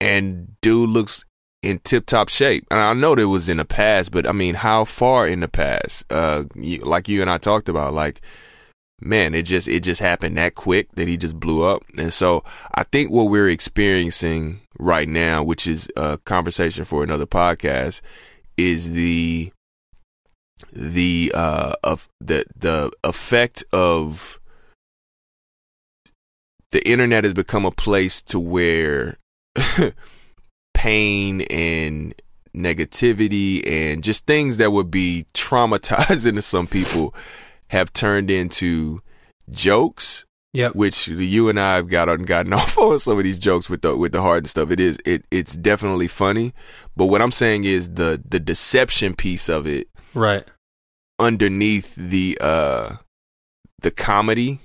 and 0.00 0.58
dude 0.62 0.88
looks 0.88 1.26
in 1.62 1.80
tip 1.80 2.06
top 2.06 2.28
shape. 2.28 2.66
And 2.70 2.80
I 2.80 2.94
know 2.94 3.14
that 3.14 3.28
was 3.28 3.48
in 3.48 3.56
the 3.56 3.64
past, 3.64 4.12
but 4.12 4.26
I 4.26 4.32
mean, 4.32 4.54
how 4.54 4.84
far 4.84 5.26
in 5.26 5.40
the 5.40 5.48
past? 5.48 6.04
Uh, 6.10 6.44
you, 6.54 6.78
like 6.78 7.08
you 7.08 7.20
and 7.20 7.30
I 7.30 7.38
talked 7.38 7.68
about, 7.68 7.94
like 7.94 8.20
man, 9.00 9.34
it 9.34 9.42
just 9.42 9.68
it 9.68 9.80
just 9.80 10.00
happened 10.00 10.36
that 10.36 10.54
quick 10.54 10.88
that 10.94 11.08
he 11.08 11.16
just 11.16 11.38
blew 11.38 11.62
up. 11.62 11.82
And 11.96 12.12
so 12.12 12.42
I 12.74 12.84
think 12.84 13.10
what 13.10 13.30
we're 13.30 13.48
experiencing 13.48 14.60
right 14.78 15.08
now, 15.08 15.42
which 15.42 15.66
is 15.66 15.88
a 15.96 16.18
conversation 16.18 16.84
for 16.84 17.02
another 17.02 17.26
podcast, 17.26 18.00
is 18.56 18.92
the 18.92 19.52
the 20.72 21.30
uh 21.34 21.74
of 21.84 22.08
the 22.20 22.44
the 22.56 22.90
effect 23.04 23.62
of 23.72 24.40
the 26.70 26.86
internet 26.86 27.24
has 27.24 27.32
become 27.32 27.64
a 27.64 27.70
place 27.70 28.20
to 28.20 28.40
where 28.40 29.16
pain 30.78 31.40
and 31.50 32.14
negativity 32.56 33.66
and 33.66 34.04
just 34.04 34.26
things 34.26 34.58
that 34.58 34.70
would 34.70 34.90
be 34.92 35.26
traumatizing 35.34 36.36
to 36.36 36.42
some 36.42 36.68
people 36.68 37.12
have 37.70 37.92
turned 37.92 38.30
into 38.30 39.00
jokes. 39.50 40.24
Yep. 40.54 40.74
Which 40.76 41.08
you 41.08 41.48
and 41.50 41.58
I 41.60 41.76
have 41.76 41.88
got 41.88 42.08
on 42.08 42.22
gotten 42.22 42.52
off 42.60 42.78
on 42.78 42.98
some 43.00 43.18
of 43.18 43.24
these 43.24 43.38
jokes 43.40 43.68
with 43.68 43.82
the 43.82 43.96
with 43.96 44.12
the 44.12 44.22
hard 44.22 44.46
stuff. 44.46 44.70
It 44.70 44.80
is 44.80 44.98
it 45.04 45.24
it's 45.30 45.54
definitely 45.54 46.08
funny. 46.08 46.54
But 46.96 47.06
what 47.06 47.20
I'm 47.20 47.30
saying 47.32 47.64
is 47.64 47.94
the 47.94 48.22
the 48.26 48.40
deception 48.40 49.14
piece 49.14 49.48
of 49.48 49.66
it 49.66 49.88
Right. 50.14 50.46
underneath 51.18 51.94
the 51.96 52.38
uh 52.40 52.96
the 53.82 53.90
comedy 53.90 54.60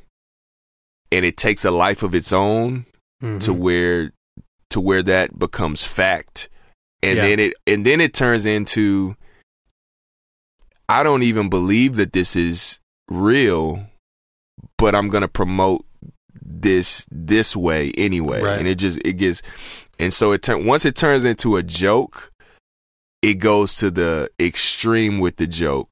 and 1.11 1.25
it 1.25 1.37
takes 1.37 1.65
a 1.65 1.71
life 1.71 2.01
of 2.03 2.15
its 2.15 2.31
own 2.31 2.85
Mhm. 3.21 3.39
to 3.41 3.53
where 3.53 4.11
to 4.73 4.79
where 4.81 5.01
that 5.03 5.37
becomes 5.39 5.83
fact 5.83 6.49
and 7.01 7.17
Yeah. 7.17 7.21
then 7.23 7.39
it 7.39 7.53
and 7.65 7.85
then 7.85 7.99
it 8.01 8.13
turns 8.13 8.45
into 8.45 9.15
I 10.89 11.03
don't 11.03 11.23
even 11.23 11.49
believe 11.49 11.95
that 11.95 12.13
this 12.13 12.35
is 12.35 12.79
real 13.09 13.87
but 14.77 14.95
I'm 14.95 15.09
going 15.09 15.21
to 15.21 15.27
promote 15.27 15.85
this 16.45 17.05
this 17.11 17.55
way 17.55 17.91
anyway 17.97 18.41
Right. 18.41 18.59
and 18.59 18.67
it 18.67 18.75
just 18.75 18.99
it 19.05 19.13
gets 19.13 19.41
and 19.99 20.13
so 20.13 20.31
it 20.31 20.41
turn 20.43 20.65
once 20.65 20.85
it 20.85 20.95
turns 20.95 21.25
into 21.25 21.55
a 21.55 21.63
joke 21.63 22.31
it 23.21 23.35
goes 23.35 23.75
to 23.77 23.89
the 23.89 24.29
extreme 24.39 25.19
with 25.19 25.37
the 25.37 25.47
joke 25.47 25.89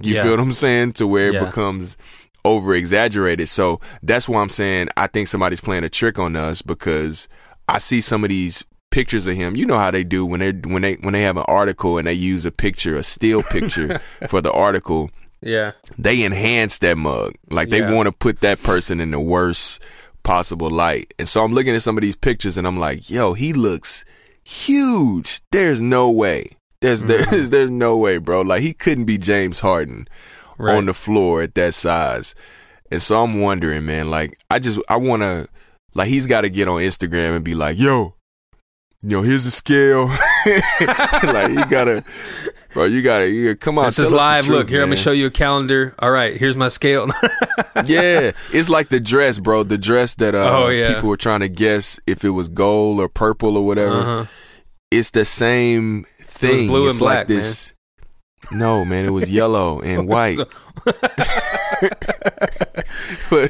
you 0.00 0.14
Yeah. 0.14 0.22
feel 0.22 0.32
what 0.32 0.40
I'm 0.40 0.52
saying 0.52 0.92
to 0.92 1.06
where 1.06 1.32
Yeah. 1.32 1.42
it 1.42 1.46
becomes 1.46 1.96
over 2.44 2.74
exaggerated 2.74 3.48
so 3.48 3.80
that's 4.02 4.28
why 4.28 4.40
I'm 4.40 4.48
saying 4.48 4.88
I 4.96 5.06
think 5.06 5.28
somebody's 5.28 5.60
playing 5.60 5.84
a 5.84 5.90
trick 5.90 6.18
on 6.18 6.36
us 6.36 6.62
because 6.62 7.28
I 7.74 7.78
see 7.78 8.00
some 8.00 8.24
of 8.24 8.30
these 8.30 8.64
pictures 8.90 9.26
of 9.28 9.36
him 9.36 9.54
you 9.56 9.64
know 9.64 9.78
how 9.78 9.90
they 9.92 10.02
do 10.02 10.26
when 10.26 10.40
they 10.40 10.50
when 10.50 10.82
they 10.82 10.94
when 10.94 11.12
they 11.12 11.22
have 11.22 11.36
an 11.36 11.44
article 11.46 11.96
and 11.96 12.06
they 12.08 12.12
use 12.12 12.44
a 12.44 12.50
picture 12.50 12.96
a 12.96 13.02
still 13.04 13.40
picture 13.44 14.00
for 14.28 14.40
the 14.40 14.50
article 14.50 15.10
Yeah. 15.42 15.72
they 15.96 16.24
enhance 16.24 16.78
that 16.80 16.98
mug. 16.98 17.34
Like 17.50 17.70
they 17.70 17.78
Yeah. 17.80 17.92
want 17.94 18.06
to 18.08 18.12
put 18.12 18.40
that 18.40 18.60
person 18.62 19.00
in 19.00 19.12
the 19.12 19.20
worst 19.20 19.80
possible 20.24 20.68
light. 20.70 21.14
And 21.20 21.28
so 21.28 21.44
I'm 21.44 21.54
looking 21.54 21.74
at 21.76 21.82
some 21.82 21.96
of 21.96 22.02
these 22.02 22.16
pictures 22.16 22.58
and 22.58 22.66
I'm 22.66 22.78
like, 22.80 23.08
yo, 23.08 23.32
he 23.34 23.52
looks 23.52 24.04
huge. 24.44 25.40
There's 25.52 25.80
no 25.80 26.10
way. 26.10 26.46
There's 26.80 27.02
Mm-hmm. 27.02 27.30
there's 27.30 27.50
there's 27.54 27.70
no 27.70 27.96
way, 27.96 28.18
bro. 28.18 28.42
Like 28.42 28.62
he 28.62 28.72
couldn't 28.72 29.04
be 29.04 29.18
James 29.18 29.60
Harden 29.60 30.08
Right. 30.58 30.76
on 30.76 30.86
the 30.86 30.94
floor 30.94 31.40
at 31.42 31.54
that 31.54 31.72
size. 31.74 32.34
And 32.90 33.00
so 33.00 33.22
I'm 33.22 33.40
wondering, 33.40 33.86
man, 33.86 34.10
like 34.10 34.36
I 34.50 34.58
just 34.58 34.78
I 34.88 34.96
want 34.96 35.22
to 35.22 35.48
like 35.94 36.08
he's 36.08 36.26
got 36.26 36.42
to 36.42 36.50
get 36.50 36.68
on 36.68 36.80
Instagram 36.80 37.36
and 37.36 37.44
be 37.44 37.54
like, 37.54 37.78
"Yo, 37.78 38.14
you 39.02 39.16
know, 39.16 39.22
here's 39.22 39.44
the 39.44 39.50
scale." 39.50 40.06
like 41.32 41.50
you 41.50 41.66
got 41.66 41.84
to 41.84 42.04
Bro, 42.72 42.84
you 42.84 43.02
got 43.02 43.20
to 43.20 43.28
you 43.28 43.46
gotta, 43.48 43.56
come 43.56 43.78
on. 43.78 43.86
this 43.86 43.98
is 43.98 44.12
live. 44.12 44.44
truth, 44.44 44.58
Look, 44.58 44.68
here, 44.70 44.82
I'm 44.82 44.88
going 44.88 44.96
to 44.96 45.02
show 45.02 45.10
you 45.10 45.26
a 45.26 45.30
calendar. 45.30 45.92
All 45.98 46.12
right, 46.12 46.36
here's 46.36 46.56
my 46.56 46.68
scale. 46.68 47.08
yeah, 47.84 48.30
it's 48.52 48.68
like 48.68 48.90
the 48.90 49.00
dress, 49.00 49.40
bro. 49.40 49.64
The 49.64 49.76
dress 49.78 50.14
that 50.16 50.36
uh, 50.36 50.50
Oh, 50.52 50.68
yeah. 50.68 50.94
people 50.94 51.08
were 51.08 51.16
trying 51.16 51.40
to 51.40 51.48
guess 51.48 51.98
if 52.06 52.24
it 52.24 52.30
was 52.30 52.48
gold 52.48 53.00
or 53.00 53.08
purple 53.08 53.56
or 53.56 53.66
whatever. 53.66 53.96
Uh-huh. 53.96 54.24
It's 54.92 55.10
the 55.10 55.24
same 55.24 56.04
thing. 56.22 56.68
blue 56.68 56.82
and 56.82 56.88
it's 56.90 56.98
black, 57.00 57.18
like 57.18 57.26
this. 57.26 57.74
No, 58.52 58.84
man, 58.84 59.04
it 59.04 59.10
was 59.10 59.30
yellow 59.30 59.80
and 59.80 60.08
white. 60.08 60.38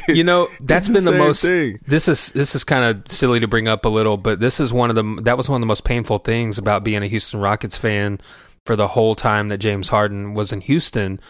You 0.08 0.24
know 0.24 0.48
that's 0.60 0.88
been 0.88 1.04
the 1.04 1.10
same 1.12 1.18
most 1.18 1.42
thing. 1.42 1.78
this 1.86 2.08
is 2.08 2.32
this 2.32 2.54
is 2.54 2.64
kind 2.64 2.84
of 2.84 3.10
silly 3.10 3.40
to 3.40 3.48
bring 3.48 3.68
up 3.68 3.84
a 3.84 3.88
little 3.88 4.16
but 4.16 4.40
this 4.40 4.60
is 4.60 4.72
one 4.72 4.90
of 4.90 4.96
the 4.96 5.22
that 5.22 5.36
was 5.36 5.48
one 5.48 5.56
of 5.56 5.60
the 5.60 5.66
most 5.66 5.84
painful 5.84 6.18
things 6.18 6.58
about 6.58 6.84
being 6.84 7.02
a 7.02 7.06
Houston 7.06 7.40
Rockets 7.40 7.76
fan 7.76 8.20
for 8.66 8.76
the 8.76 8.88
whole 8.88 9.14
time 9.14 9.48
that 9.48 9.58
James 9.58 9.88
Harden 9.88 10.34
was 10.34 10.52
in 10.52 10.60
Houston 10.62 11.20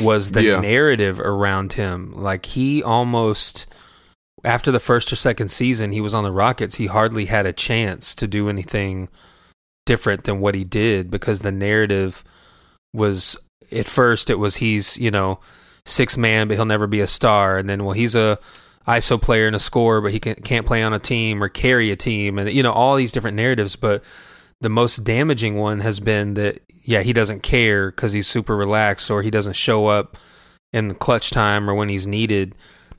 was 0.00 0.32
the 0.32 0.42
Yeah. 0.42 0.60
narrative 0.60 1.20
around 1.20 1.74
him 1.74 2.12
like 2.14 2.46
he 2.46 2.82
almost 2.82 3.66
after 4.44 4.70
the 4.70 4.80
first 4.80 5.12
or 5.12 5.16
second 5.16 5.48
season 5.48 5.92
he 5.92 6.00
was 6.00 6.14
on 6.14 6.24
the 6.24 6.32
Rockets 6.32 6.76
he 6.76 6.86
hardly 6.86 7.26
had 7.26 7.46
a 7.46 7.52
chance 7.52 8.14
to 8.16 8.26
do 8.26 8.48
anything 8.48 9.08
different 9.86 10.24
than 10.24 10.40
what 10.40 10.54
he 10.54 10.64
did 10.64 11.10
because 11.10 11.40
the 11.40 11.52
narrative 11.52 12.24
was 12.94 13.36
at 13.72 13.86
first 13.86 14.30
it 14.30 14.38
was 14.38 14.56
he's 14.56 14.96
you 14.96 15.10
know 15.10 15.40
six 15.84 16.16
man 16.16 16.48
but 16.48 16.54
he'll 16.54 16.64
never 16.64 16.86
be 16.86 17.00
a 17.00 17.06
star. 17.06 17.58
And 17.58 17.68
then 17.68 17.84
well 17.84 17.92
he's 17.92 18.14
a 18.14 18.38
ISO 18.86 19.20
player 19.20 19.46
and 19.46 19.56
a 19.56 19.60
scorer 19.60 20.00
but 20.00 20.12
he 20.12 20.20
can, 20.20 20.34
can't 20.36 20.66
play 20.66 20.82
on 20.82 20.94
a 20.94 20.98
team 20.98 21.42
or 21.42 21.48
carry 21.48 21.90
a 21.90 21.96
team. 21.96 22.38
And 22.38 22.50
you 22.50 22.62
know 22.62 22.72
all 22.72 22.96
these 22.96 23.12
different 23.12 23.36
narratives 23.36 23.76
but 23.76 24.02
the 24.60 24.68
most 24.68 25.04
damaging 25.04 25.56
one 25.56 25.80
has 25.80 26.00
been 26.00 26.34
that 26.34 26.62
yeah 26.82 27.02
he 27.02 27.12
doesn't 27.12 27.42
care 27.42 27.90
because 27.90 28.12
he's 28.12 28.28
super 28.28 28.56
relaxed 28.56 29.10
or 29.10 29.22
he 29.22 29.30
doesn't 29.30 29.56
show 29.56 29.88
up 29.88 30.16
in 30.72 30.88
the 30.88 30.94
clutch 30.94 31.30
time 31.30 31.68
or 31.68 31.74
when 31.74 31.88
he's 31.88 32.06
needed. 32.06 32.54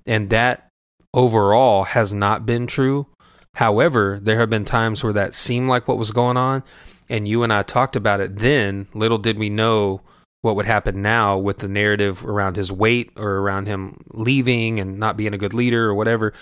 And 0.05 0.29
that 0.29 0.69
overall 1.13 1.85
has 1.85 2.13
not 2.13 2.45
been 2.45 2.67
true. 2.67 3.07
However 3.55 4.19
there 4.21 4.39
have 4.39 4.49
been 4.49 4.65
times 4.65 5.03
where 5.03 5.13
that 5.13 5.33
seemed 5.33 5.69
like 5.69 5.87
what 5.87 5.97
was 5.97 6.11
going 6.11 6.37
on 6.37 6.63
and 7.09 7.27
you 7.27 7.43
and 7.43 7.51
I 7.53 7.63
talked 7.63 7.95
about 7.95 8.19
it 8.21 8.37
then 8.37 8.87
little 8.93 9.17
did 9.17 9.37
we 9.37 9.49
know 9.49 10.01
what 10.45 10.55
would 10.55 10.67
happen 10.67 11.01
now 11.01 11.37
with 11.37 11.57
the 11.57 11.67
narrative 11.67 12.23
around 12.23 12.55
his 12.55 12.71
weight 12.71 13.11
or 13.15 13.37
around 13.39 13.65
him 13.65 13.97
leaving 14.13 14.79
and 14.79 14.99
not 14.99 15.17
being 15.17 15.33
a 15.33 15.39
good 15.39 15.55
leader 15.55 15.85
or 15.89 15.95
whatever. 15.95 16.33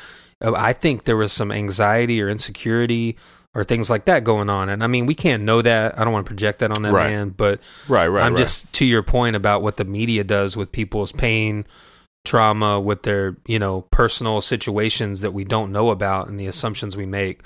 Uh, 0.44 0.52
I 0.58 0.74
think 0.74 1.06
there 1.06 1.16
was 1.16 1.32
some 1.32 1.54
anxiety 1.54 2.22
or 2.22 2.28
insecurity 2.28 3.16
or 3.56 3.64
things 3.64 3.90
like 3.90 4.04
that 4.04 4.26
going 4.26 4.50
on. 4.50 4.68
And 4.68 4.84
I 4.84 4.88
mean, 4.88 5.06
we 5.06 5.16
can't 5.16 5.44
know 5.44 5.62
that. 5.62 5.98
I 5.98 6.04
don't 6.04 6.12
want 6.12 6.26
to 6.26 6.30
project 6.30 6.60
that 6.60 6.72
on 6.76 6.82
that 6.82 6.92
Right. 6.92 7.12
man, 7.12 7.30
but 7.30 7.62
Right, 7.88 8.08
right, 8.08 8.26
I'm 8.26 8.34
right. 8.34 8.40
just 8.40 8.74
to 8.74 8.86
your 8.86 9.04
point 9.04 9.38
about 9.38 9.62
what 9.62 9.78
the 9.78 9.86
media 9.86 10.26
does 10.26 10.58
with 10.58 10.74
people's 10.74 11.14
pain, 11.14 11.66
trauma, 12.26 12.82
with 12.82 13.04
their, 13.04 13.38
you 13.46 13.58
know, 13.58 13.84
personal 13.84 14.42
situations 14.42 15.22
that 15.22 15.32
we 15.32 15.46
don't 15.46 15.72
know 15.72 15.92
about 15.92 16.28
and 16.28 16.38
the 16.38 16.48
assumptions 16.48 16.98
we 16.98 17.06
make. 17.06 17.42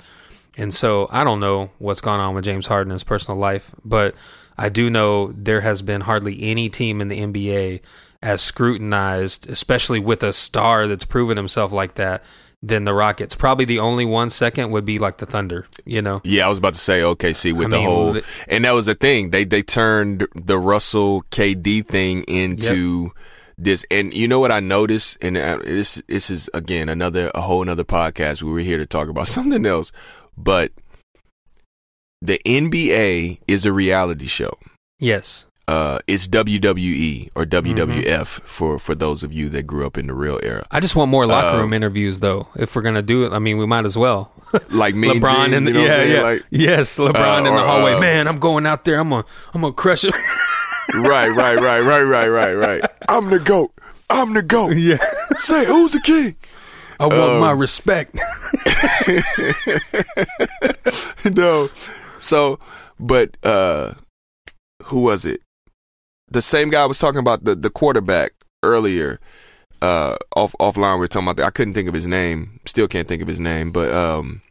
And 0.58 0.74
so 0.74 1.08
I 1.10 1.24
don't 1.24 1.40
know 1.40 1.70
what's 1.78 2.00
gone 2.00 2.20
on 2.20 2.34
with 2.34 2.44
James 2.44 2.66
Harden 2.66 2.90
in 2.90 2.94
his 2.94 3.04
personal 3.04 3.38
life, 3.38 3.74
but 3.84 4.14
I 4.58 4.68
do 4.68 4.90
know 4.90 5.32
there 5.32 5.60
has 5.60 5.82
been 5.82 6.02
hardly 6.02 6.42
any 6.42 6.68
team 6.68 7.00
in 7.00 7.08
the 7.08 7.20
NBA 7.20 7.80
as 8.20 8.42
scrutinized, 8.42 9.48
especially 9.48 10.00
with 10.00 10.22
a 10.24 10.32
star 10.32 10.88
that's 10.88 11.04
proven 11.04 11.36
himself 11.36 11.72
like 11.72 11.94
that, 11.94 12.24
than 12.60 12.82
the 12.84 12.92
Rockets. 12.92 13.36
Probably 13.36 13.64
the 13.64 13.78
only 13.78 14.04
one 14.04 14.30
second 14.30 14.72
would 14.72 14.84
be 14.84 14.98
like 14.98 15.18
the 15.18 15.26
Thunder, 15.26 15.66
you 15.84 16.02
know? 16.02 16.20
Yeah, 16.24 16.46
I 16.46 16.48
was 16.48 16.58
about 16.58 16.74
to 16.74 16.80
say 16.80 17.00
OKC 17.00 17.52
with 17.52 17.68
I 17.68 17.70
the 17.70 17.76
mean, 17.76 17.86
whole, 17.86 18.20
and 18.48 18.64
that 18.64 18.72
was 18.72 18.86
the 18.86 18.96
thing. 18.96 19.30
They 19.30 19.44
they 19.44 19.62
turned 19.62 20.26
the 20.34 20.58
Russell 20.58 21.22
KD 21.30 21.86
thing 21.86 22.22
into 22.22 23.12
this, 23.56 23.86
and 23.90 24.12
you 24.12 24.26
know 24.26 24.40
what 24.40 24.50
I 24.50 24.58
noticed, 24.58 25.18
and 25.22 25.36
uh, 25.36 25.58
this 25.58 26.02
this 26.08 26.30
is 26.30 26.50
again 26.52 26.88
another 26.88 27.30
a 27.34 27.42
whole 27.42 27.62
another 27.62 27.84
podcast. 27.84 28.42
We 28.42 28.50
were 28.50 28.58
here 28.58 28.78
to 28.78 28.86
talk 28.86 29.08
about 29.08 29.28
something 29.36 29.64
else, 29.64 29.92
but 30.42 30.72
the 32.22 32.40
NBA 32.46 33.40
is 33.46 33.64
a 33.66 33.72
reality 33.72 34.26
show. 34.26 34.52
Yes. 34.98 35.44
Uh, 35.68 35.98
it's 36.06 36.26
WWE 36.26 37.28
or 37.36 37.44
WWF 37.44 37.84
Mm-hmm. 38.04 38.46
for 38.46 38.78
for 38.78 38.94
those 38.94 39.22
of 39.22 39.34
you 39.34 39.50
that 39.50 39.64
grew 39.64 39.86
up 39.86 39.98
in 39.98 40.06
the 40.06 40.14
real 40.14 40.40
era, 40.42 40.66
I 40.70 40.80
just 40.80 40.96
want 40.96 41.10
more 41.10 41.26
locker 41.26 41.56
Um, 41.56 41.60
room 41.60 41.72
interviews, 41.74 42.20
though. 42.20 42.48
If 42.56 42.74
we're 42.74 42.80
gonna 42.82 43.02
do 43.02 43.24
it, 43.26 43.32
I 43.34 43.38
mean, 43.38 43.58
we 43.58 43.66
might 43.66 43.84
as 43.84 43.96
well. 43.98 44.32
like 44.70 44.94
me, 44.94 45.10
and 45.10 45.20
LeBron 45.20 45.44
Gene, 45.44 45.54
in 45.54 45.64
the 45.64 45.72
you 45.72 45.76
know 45.76 45.84
yeah, 45.84 46.02
yeah, 46.04 46.22
Like, 46.22 46.42
yes, 46.50 46.96
LeBron 46.98 47.34
uh, 47.34 47.38
in 47.38 47.44
the 47.44 47.50
hallway. 47.60 47.92
uh, 47.92 48.00
Man, 48.00 48.26
I'm 48.28 48.38
going 48.38 48.64
out 48.64 48.86
there. 48.86 48.98
I'm 48.98 49.10
gonna, 49.10 49.24
I'm 49.52 49.60
gonna 49.60 49.74
crush 49.74 50.04
it. 50.04 50.14
right, 50.94 51.28
right, 51.28 51.60
right, 51.60 51.80
right, 51.80 52.02
right, 52.02 52.28
right, 52.28 52.54
right. 52.54 52.80
I'm 53.10 53.28
the 53.28 53.38
goat. 53.38 53.70
I'm 54.08 54.32
the 54.32 54.42
goat. 54.42 54.70
yeah, 54.76 54.96
Say 55.36 55.66
who's 55.66 55.92
the 55.92 56.00
king? 56.00 56.34
I 57.00 57.06
want 57.06 57.20
Um, 57.20 57.40
my 57.40 57.52
respect. 57.52 58.14
no. 61.24 61.68
So, 62.18 62.58
but 62.98 63.36
uh 63.42 63.94
who 64.84 65.02
was 65.02 65.24
it? 65.24 65.40
The 66.30 66.42
same 66.42 66.70
guy 66.70 66.82
I 66.82 66.86
was 66.86 66.98
talking 66.98 67.20
about 67.20 67.44
the 67.44 67.54
the 67.54 67.70
quarterback 67.70 68.32
earlier. 68.62 69.20
Uh, 69.80 70.16
off 70.34 70.54
offline, 70.58 70.94
we 70.94 71.00
were 71.00 71.08
talking 71.08 71.28
about. 71.28 71.36
That. 71.36 71.46
I 71.46 71.50
couldn't 71.50 71.74
think 71.74 71.88
of 71.88 71.94
his 71.94 72.06
name. 72.06 72.58
Still 72.66 72.88
can't 72.88 73.06
think 73.06 73.22
of 73.22 73.28
his 73.28 73.38
name. 73.38 73.70
But 73.70 73.92
um, 73.92 74.42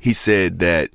he 0.00 0.14
said 0.14 0.58
that. 0.60 0.90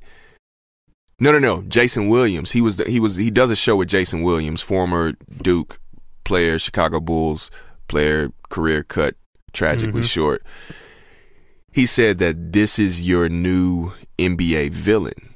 No, 1.19 1.31
no, 1.31 1.37
no. 1.37 1.61
Jason 1.63 2.09
Williams. 2.09 2.53
He 2.53 2.61
was. 2.61 2.77
The, 2.77 2.89
he 2.89 2.99
was. 2.99 3.17
He 3.17 3.29
does 3.29 3.51
a 3.51 3.55
show 3.55 3.75
with 3.75 3.89
Jason 3.89 4.23
Williams, 4.23 4.63
former 4.63 5.13
Duke 5.41 5.79
player, 6.23 6.57
Chicago 6.57 6.99
Bulls 6.99 7.51
player, 7.87 8.29
career 8.49 8.81
cut 8.81 9.15
tragically 9.53 10.01
Mhm. 10.01 10.09
short. 10.09 10.43
He 11.71 11.85
said 11.85 12.19
that 12.19 12.53
this 12.53 12.77
is 12.77 13.01
your 13.01 13.29
new 13.29 13.93
NBA 14.19 14.69
villain. 14.69 15.33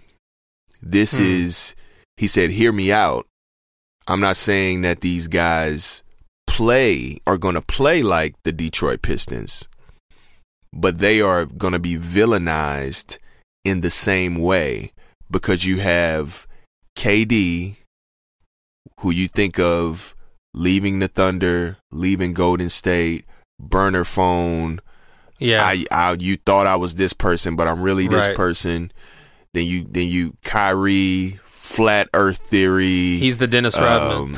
This 0.81 1.13
Hmm. 1.17 1.23
is. 1.23 1.75
He 2.17 2.27
said, 2.27 2.51
"Hear 2.51 2.71
me 2.71 2.91
out. 2.91 3.27
I'm 4.07 4.19
not 4.19 4.37
saying 4.37 4.81
that 4.81 5.01
these 5.01 5.27
guys 5.27 6.03
play 6.47 7.19
are 7.27 7.37
going 7.37 7.55
to 7.55 7.61
play 7.61 8.01
like 8.01 8.35
the 8.43 8.51
Detroit 8.51 9.01
Pistons, 9.01 9.67
but 10.73 10.99
they 10.99 11.21
are 11.21 11.45
going 11.45 11.73
to 11.73 11.79
be 11.79 11.95
villainized 11.97 13.17
in 13.65 13.81
the 13.81 13.89
same 13.89 14.35
way 14.35 14.93
because 15.29 15.65
you 15.65 15.79
have 15.79 16.47
KD, 16.95 17.77
who 19.01 19.11
you 19.11 19.27
think 19.27 19.59
of 19.59 20.15
leaving 20.53 20.99
the 20.99 21.07
Thunder, 21.07 21.77
leaving 21.91 22.33
Golden 22.33 22.69
State, 22.69 23.25
burner 23.59 24.03
phone. 24.03 24.79
Yeah. 25.39 25.63
I, 25.63 25.85
I 25.91 26.15
you 26.19 26.37
thought 26.37 26.67
I 26.67 26.75
was 26.77 26.95
this 26.95 27.13
person, 27.13 27.55
but 27.55 27.67
I'm 27.67 27.81
really 27.81 28.07
this 28.07 28.27
Right. 28.27 28.35
person. 28.35 28.91
Then 29.53 29.65
you 29.65 29.85
then 29.89 30.07
you 30.07 30.35
Kyrie, 30.43 31.39
flat 31.45 32.09
earth 32.13 32.37
theory. 32.39 33.17
He's 33.17 33.37
the 33.37 33.47
Dennis 33.47 33.77
Rodman. 33.77 34.35
Um, 34.35 34.37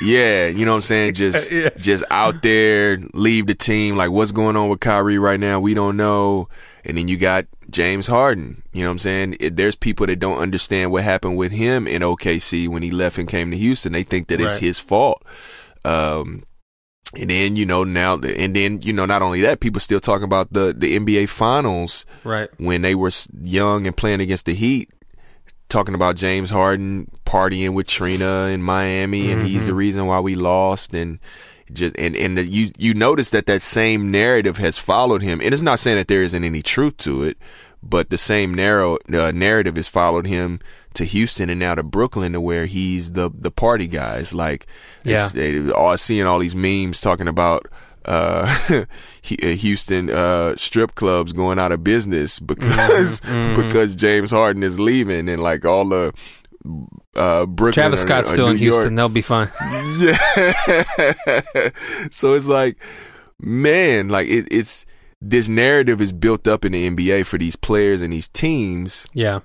yeah, 0.00 0.46
you 0.48 0.64
know 0.64 0.72
what 0.72 0.76
I'm 0.76 0.82
saying? 0.82 1.14
Just 1.14 1.50
Yeah. 1.50 1.70
just 1.76 2.04
out 2.10 2.42
there, 2.42 2.98
leave 3.14 3.46
the 3.46 3.54
team. 3.54 3.96
Like 3.96 4.10
what's 4.10 4.32
going 4.32 4.56
on 4.56 4.68
with 4.68 4.80
Kyrie 4.80 5.18
right 5.18 5.38
now? 5.40 5.60
We 5.60 5.74
don't 5.74 5.96
know. 5.96 6.48
And 6.84 6.98
then 6.98 7.06
you 7.08 7.16
got 7.16 7.46
James 7.70 8.08
Harden. 8.08 8.62
You 8.72 8.82
know 8.82 8.88
what 8.88 8.92
I'm 8.92 8.98
saying? 8.98 9.36
It, 9.38 9.56
there's 9.56 9.76
people 9.76 10.06
that 10.06 10.16
don't 10.18 10.38
understand 10.38 10.90
what 10.90 11.04
happened 11.04 11.36
with 11.36 11.52
him 11.52 11.86
in 11.86 12.02
OKC 12.02 12.66
when 12.68 12.82
he 12.82 12.90
left 12.90 13.18
and 13.18 13.28
came 13.28 13.50
to 13.52 13.56
Houston. 13.56 13.92
They 13.92 14.02
think 14.02 14.26
that 14.28 14.40
it's 14.40 14.58
his 14.58 14.78
fault. 14.80 15.22
Um, 15.84 16.42
and 17.14 17.30
then 17.30 17.56
you 17.56 17.66
know 17.66 17.84
now, 17.84 18.14
and 18.14 18.56
then 18.56 18.80
you 18.82 18.92
know 18.92 19.06
not 19.06 19.22
only 19.22 19.40
that, 19.42 19.60
people 19.60 19.80
still 19.80 20.00
talking 20.00 20.24
about 20.24 20.52
the 20.52 20.72
the 20.72 20.98
NBA 20.98 21.28
Finals 21.28 22.06
right. 22.24 22.48
when 22.58 22.82
they 22.82 22.94
were 22.94 23.10
young 23.42 23.86
and 23.86 23.96
playing 23.96 24.20
against 24.20 24.46
the 24.46 24.54
Heat, 24.54 24.90
talking 25.68 25.94
about 25.94 26.16
James 26.16 26.50
Harden 26.50 27.10
partying 27.24 27.74
with 27.74 27.86
Trina 27.86 28.46
in 28.46 28.62
Miami, 28.62 29.30
and 29.30 29.42
he's 29.42 29.66
the 29.66 29.74
reason 29.74 30.06
why 30.06 30.20
we 30.20 30.34
lost, 30.34 30.94
and 30.94 31.18
just 31.72 31.94
and 31.98 32.16
and 32.16 32.38
the, 32.38 32.44
you 32.44 32.72
you 32.78 32.94
notice 32.94 33.30
that 33.30 33.46
that 33.46 33.62
same 33.62 34.10
narrative 34.10 34.56
has 34.58 34.78
followed 34.78 35.22
him, 35.22 35.40
and 35.40 35.52
it's 35.52 35.62
not 35.62 35.78
saying 35.80 35.98
that 35.98 36.08
there 36.08 36.22
isn't 36.22 36.44
any 36.44 36.62
truth 36.62 36.96
to 36.98 37.24
it, 37.24 37.36
but 37.82 38.10
the 38.10 38.18
same 38.18 38.54
narrow 38.54 38.96
uh, 39.12 39.32
narrative 39.32 39.76
has 39.76 39.88
followed 39.88 40.26
him 40.26 40.60
to 40.94 41.04
Houston 41.04 41.50
and 41.50 41.58
now 41.60 41.74
to 41.74 41.82
Brooklyn, 41.82 42.32
to 42.32 42.40
where 42.40 42.66
he's 42.66 43.12
the 43.12 43.30
the 43.34 43.50
party 43.50 43.86
guy. 43.86 44.16
It's 44.18 44.34
like 44.34 44.66
Yeah. 45.04 45.28
it's, 45.34 45.72
all 45.72 45.96
seeing 45.98 46.26
all 46.26 46.38
these 46.38 46.54
memes 46.56 47.00
talking 47.00 47.28
about 47.28 47.66
uh 48.04 48.52
uh, 48.70 48.84
Houston 49.22 50.10
uh 50.10 50.56
strip 50.56 50.94
clubs 50.96 51.32
going 51.32 51.58
out 51.58 51.70
of 51.72 51.84
business 51.84 52.40
because 52.52 53.20
Mm-hmm. 53.20 53.62
because 53.62 53.94
James 53.94 54.30
Harden 54.30 54.62
is 54.62 54.80
leaving 54.80 55.28
and 55.28 55.40
like 55.42 55.64
all 55.64 55.84
the 55.84 56.12
uh 57.16 57.46
Brooklyn 57.46 57.72
Travis 57.74 58.02
or- 58.02 58.06
Scott's 58.06 58.30
or 58.30 58.34
still 58.34 58.48
in 58.48 58.56
New 58.56 58.64
York- 58.64 58.74
Houston. 58.76 58.94
They'll 58.96 59.08
be 59.08 59.22
fine. 59.22 59.50
yeah. 59.98 60.16
so 62.10 62.34
it's 62.34 62.48
like, 62.48 62.76
man, 63.40 64.08
like 64.08 64.28
it, 64.28 64.46
it's 64.50 64.86
this 65.20 65.48
narrative 65.48 66.00
is 66.00 66.12
built 66.12 66.48
up 66.48 66.64
in 66.64 66.72
the 66.72 66.90
NBA 66.90 67.26
for 67.26 67.38
these 67.38 67.54
players 67.56 68.00
and 68.02 68.12
these 68.12 68.28
teams, 68.28 69.06
Yeah. 69.12 69.40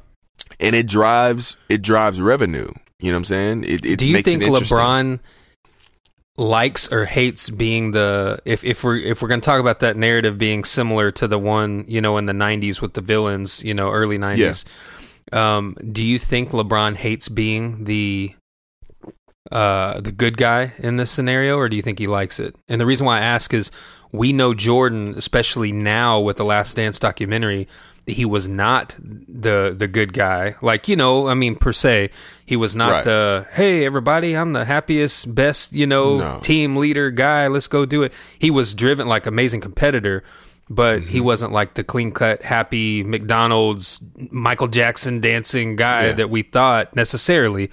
And 0.60 0.76
it 0.76 0.88
drives 0.88 1.58
it 1.70 1.82
drives 1.82 2.22
revenue. 2.22 2.72
You 3.00 3.12
know 3.12 3.18
what 3.18 3.18
I'm 3.18 3.26
saying? 3.26 3.64
It, 3.64 3.86
it 3.86 4.00
Do 4.00 4.06
you 4.06 4.22
think. 4.22 4.42
LeBron 4.42 5.20
likes 6.38 6.92
or 6.92 7.06
hates 7.06 7.50
being 7.50 7.92
the 7.92 8.40
if 8.46 8.64
if 8.64 8.84
we're 8.84 8.98
if 8.98 9.22
we're 9.22 9.28
going 9.28 9.42
to 9.42 9.46
talk 9.46 9.60
about 9.60 9.80
that 9.80 9.98
narrative 9.98 10.38
being 10.38 10.64
similar 10.64 11.10
to 11.10 11.28
the 11.28 11.40
one 11.40 11.84
you 11.88 12.00
know 12.00 12.18
in 12.18 12.28
the 12.28 12.34
90s 12.34 12.80
with 12.80 12.94
the 12.94 13.02
villains 13.02 13.64
you 13.64 13.74
know 13.74 13.90
early 13.90 14.20
90s 14.20 14.64
um 15.34 15.76
do 15.92 16.04
you 16.04 16.20
think 16.20 16.50
LeBron 16.50 16.96
hates 16.96 17.28
being 17.28 17.86
the 17.86 18.36
uh 19.52 20.00
the 20.00 20.12
good 20.12 20.38
guy 20.38 20.74
in 20.78 20.98
this 20.98 21.10
scenario 21.10 21.58
or 21.58 21.70
do 21.70 21.76
you 21.76 21.82
think 21.82 21.98
he 21.98 22.06
likes 22.06 22.40
it 22.40 22.56
and 22.68 22.80
the 22.80 22.86
reason 22.86 23.04
why 23.04 23.18
I 23.18 23.22
ask 23.22 23.52
is 23.52 23.72
we 24.12 24.32
know 24.32 24.54
Jordan 24.54 25.16
especially 25.18 25.72
now 25.72 26.20
with 26.20 26.38
the 26.38 26.46
last 26.46 26.76
dance 26.76 27.00
documentary 27.00 27.68
he 28.08 28.24
was 28.26 28.48
not 28.48 28.96
the 29.00 29.76
the 29.78 29.88
good 29.88 30.14
guy 30.14 30.56
like 30.62 30.88
you 30.88 30.96
know 30.96 31.28
I 31.28 31.34
mean 31.34 31.56
per 31.56 31.74
se 31.74 32.10
he 32.46 32.56
was 32.56 32.74
not 32.76 32.92
Right. 32.92 33.04
the 33.04 33.46
hey 33.54 33.86
everybody 33.86 34.36
I'm 34.36 34.54
the 34.54 34.64
happiest 34.66 35.36
best 35.36 35.74
you 35.74 35.86
know 35.86 36.18
No. 36.18 36.40
team 36.42 36.78
leader 36.78 37.12
guy 37.12 37.48
let's 37.48 37.68
go 37.68 37.86
do 37.86 38.04
it 38.04 38.14
he 38.40 38.50
was 38.50 38.74
driven 38.74 39.08
like 39.08 39.26
amazing 39.26 39.60
competitor 39.62 40.24
but 40.70 41.02
he 41.04 41.18
Mm-hmm. 41.18 41.26
wasn't 41.26 41.52
like 41.52 41.74
the 41.76 41.84
clean 41.84 42.12
cut 42.12 42.42
happy 42.44 43.04
McDonald's 43.04 44.02
Michael 44.32 44.68
Jackson 44.68 45.20
dancing 45.20 45.76
guy 45.76 46.08
Yeah. 46.08 46.12
that 46.14 46.30
we 46.30 46.44
thought 46.44 46.96
necessarily 46.96 47.70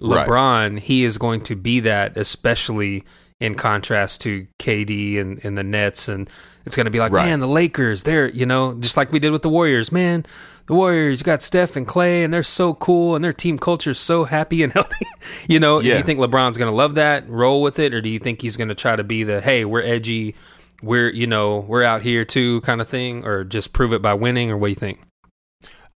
Right. 0.00 0.26
LeBron 0.26 0.78
he 0.80 1.04
is 1.04 1.16
going 1.18 1.42
to 1.42 1.54
be 1.56 1.80
that 1.80 2.16
especially 2.16 3.04
in 3.38 3.54
contrast 3.54 4.22
to 4.22 4.46
KD 4.58 5.20
and, 5.20 5.44
and 5.44 5.58
the 5.58 5.62
Nets 5.62 6.08
and 6.08 6.28
it's 6.64 6.74
going 6.74 6.86
to 6.86 6.90
be 6.90 6.98
like 6.98 7.12
Right. 7.12 7.26
man 7.26 7.40
the 7.40 7.46
Lakers 7.46 8.02
they're 8.02 8.28
you 8.28 8.46
know 8.46 8.78
just 8.78 8.96
like 8.96 9.12
we 9.12 9.18
did 9.18 9.30
with 9.30 9.42
the 9.42 9.50
Warriors 9.50 9.92
man 9.92 10.24
the 10.66 10.74
Warriors 10.74 11.20
you 11.20 11.24
got 11.24 11.42
Steph 11.42 11.76
and 11.76 11.86
Clay 11.86 12.24
and 12.24 12.32
they're 12.32 12.42
so 12.42 12.72
cool 12.74 13.14
and 13.14 13.22
their 13.22 13.34
team 13.34 13.58
culture 13.58 13.90
is 13.90 13.98
so 13.98 14.24
happy 14.24 14.62
and 14.62 14.72
healthy 14.74 15.06
you 15.48 15.60
know 15.60 15.82
do 15.82 15.88
you 15.98 16.02
think 16.02 16.18
LeBron's 16.18 16.56
going 16.56 16.70
to 16.70 16.76
love 16.76 16.94
that 16.94 17.28
roll 17.28 17.60
with 17.60 17.78
it 17.78 17.92
or 17.92 18.00
do 18.00 18.08
you 18.08 18.18
think 18.18 18.40
he's 18.40 18.56
going 18.56 18.68
to 18.68 18.74
try 18.74 18.96
to 18.96 19.04
be 19.04 19.22
the 19.22 19.40
hey 19.42 19.64
we're 19.64 19.82
edgy 19.82 20.34
we're 20.82 21.10
you 21.10 21.26
know 21.26 21.60
we're 21.60 21.82
out 21.82 22.02
here 22.02 22.24
too 22.24 22.60
kind 22.62 22.80
of 22.80 22.88
thing 22.88 23.24
or 23.24 23.44
just 23.44 23.72
prove 23.74 23.92
it 23.92 24.00
by 24.00 24.14
winning 24.14 24.50
or 24.50 24.56
what 24.56 24.68
do 24.68 24.70
you 24.70 24.76
think 24.76 25.00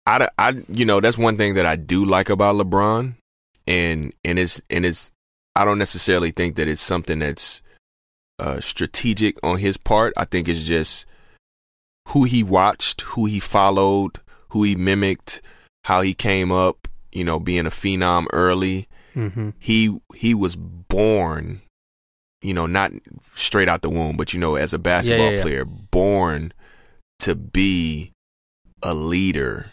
I, 0.09 0.29
I, 0.39 0.63
you 0.69 0.87
know, 0.87 1.01
that's 1.01 1.19
one 1.19 1.37
thing 1.37 1.55
that 1.55 1.67
I 1.67 1.77
do 1.77 2.07
like 2.07 2.31
about 2.31 2.57
LeBron, 2.57 3.15
and 3.67 4.13
and 4.25 4.39
it's 4.39 4.63
and 4.71 4.87
it's. 4.87 5.13
I 5.55 5.65
don't 5.65 5.79
necessarily 5.79 6.31
think 6.31 6.57
that 6.57 6.69
it's 6.69 6.83
something 6.83 7.19
that's 7.19 7.63
uh, 8.39 8.61
strategic 8.61 9.37
on 9.43 9.59
his 9.59 9.77
part. 9.77 10.13
I 10.17 10.25
think 10.25 10.49
it's 10.49 10.65
just 10.65 11.07
who 12.09 12.25
he 12.25 12.43
watched, 12.43 13.03
who 13.03 13.27
he 13.27 13.41
followed, 13.41 14.21
who 14.51 14.63
he 14.63 14.75
mimicked, 14.75 15.43
how 15.85 16.01
he 16.03 16.15
came 16.15 16.53
up. 16.53 16.89
You 17.11 17.25
know, 17.25 17.41
being 17.41 17.67
a 17.67 17.71
phenom 17.71 18.27
early. 18.33 18.87
mm-hmm. 19.15 19.51
He 19.59 19.99
he 20.15 20.35
was 20.35 20.55
born, 20.57 21.63
you 22.43 22.55
know, 22.55 22.67
not 22.67 22.93
straight 23.35 23.69
out 23.69 23.83
the 23.83 23.91
womb, 23.91 24.17
but 24.17 24.35
you 24.35 24.39
know, 24.39 24.57
as 24.57 24.75
a 24.75 24.79
basketball 24.79 25.31
yeah, 25.31 25.37
yeah. 25.39 25.43
player, 25.43 25.65
born 25.65 26.53
to 27.21 27.35
be 27.35 28.13
a 28.83 28.95
leader 28.95 29.73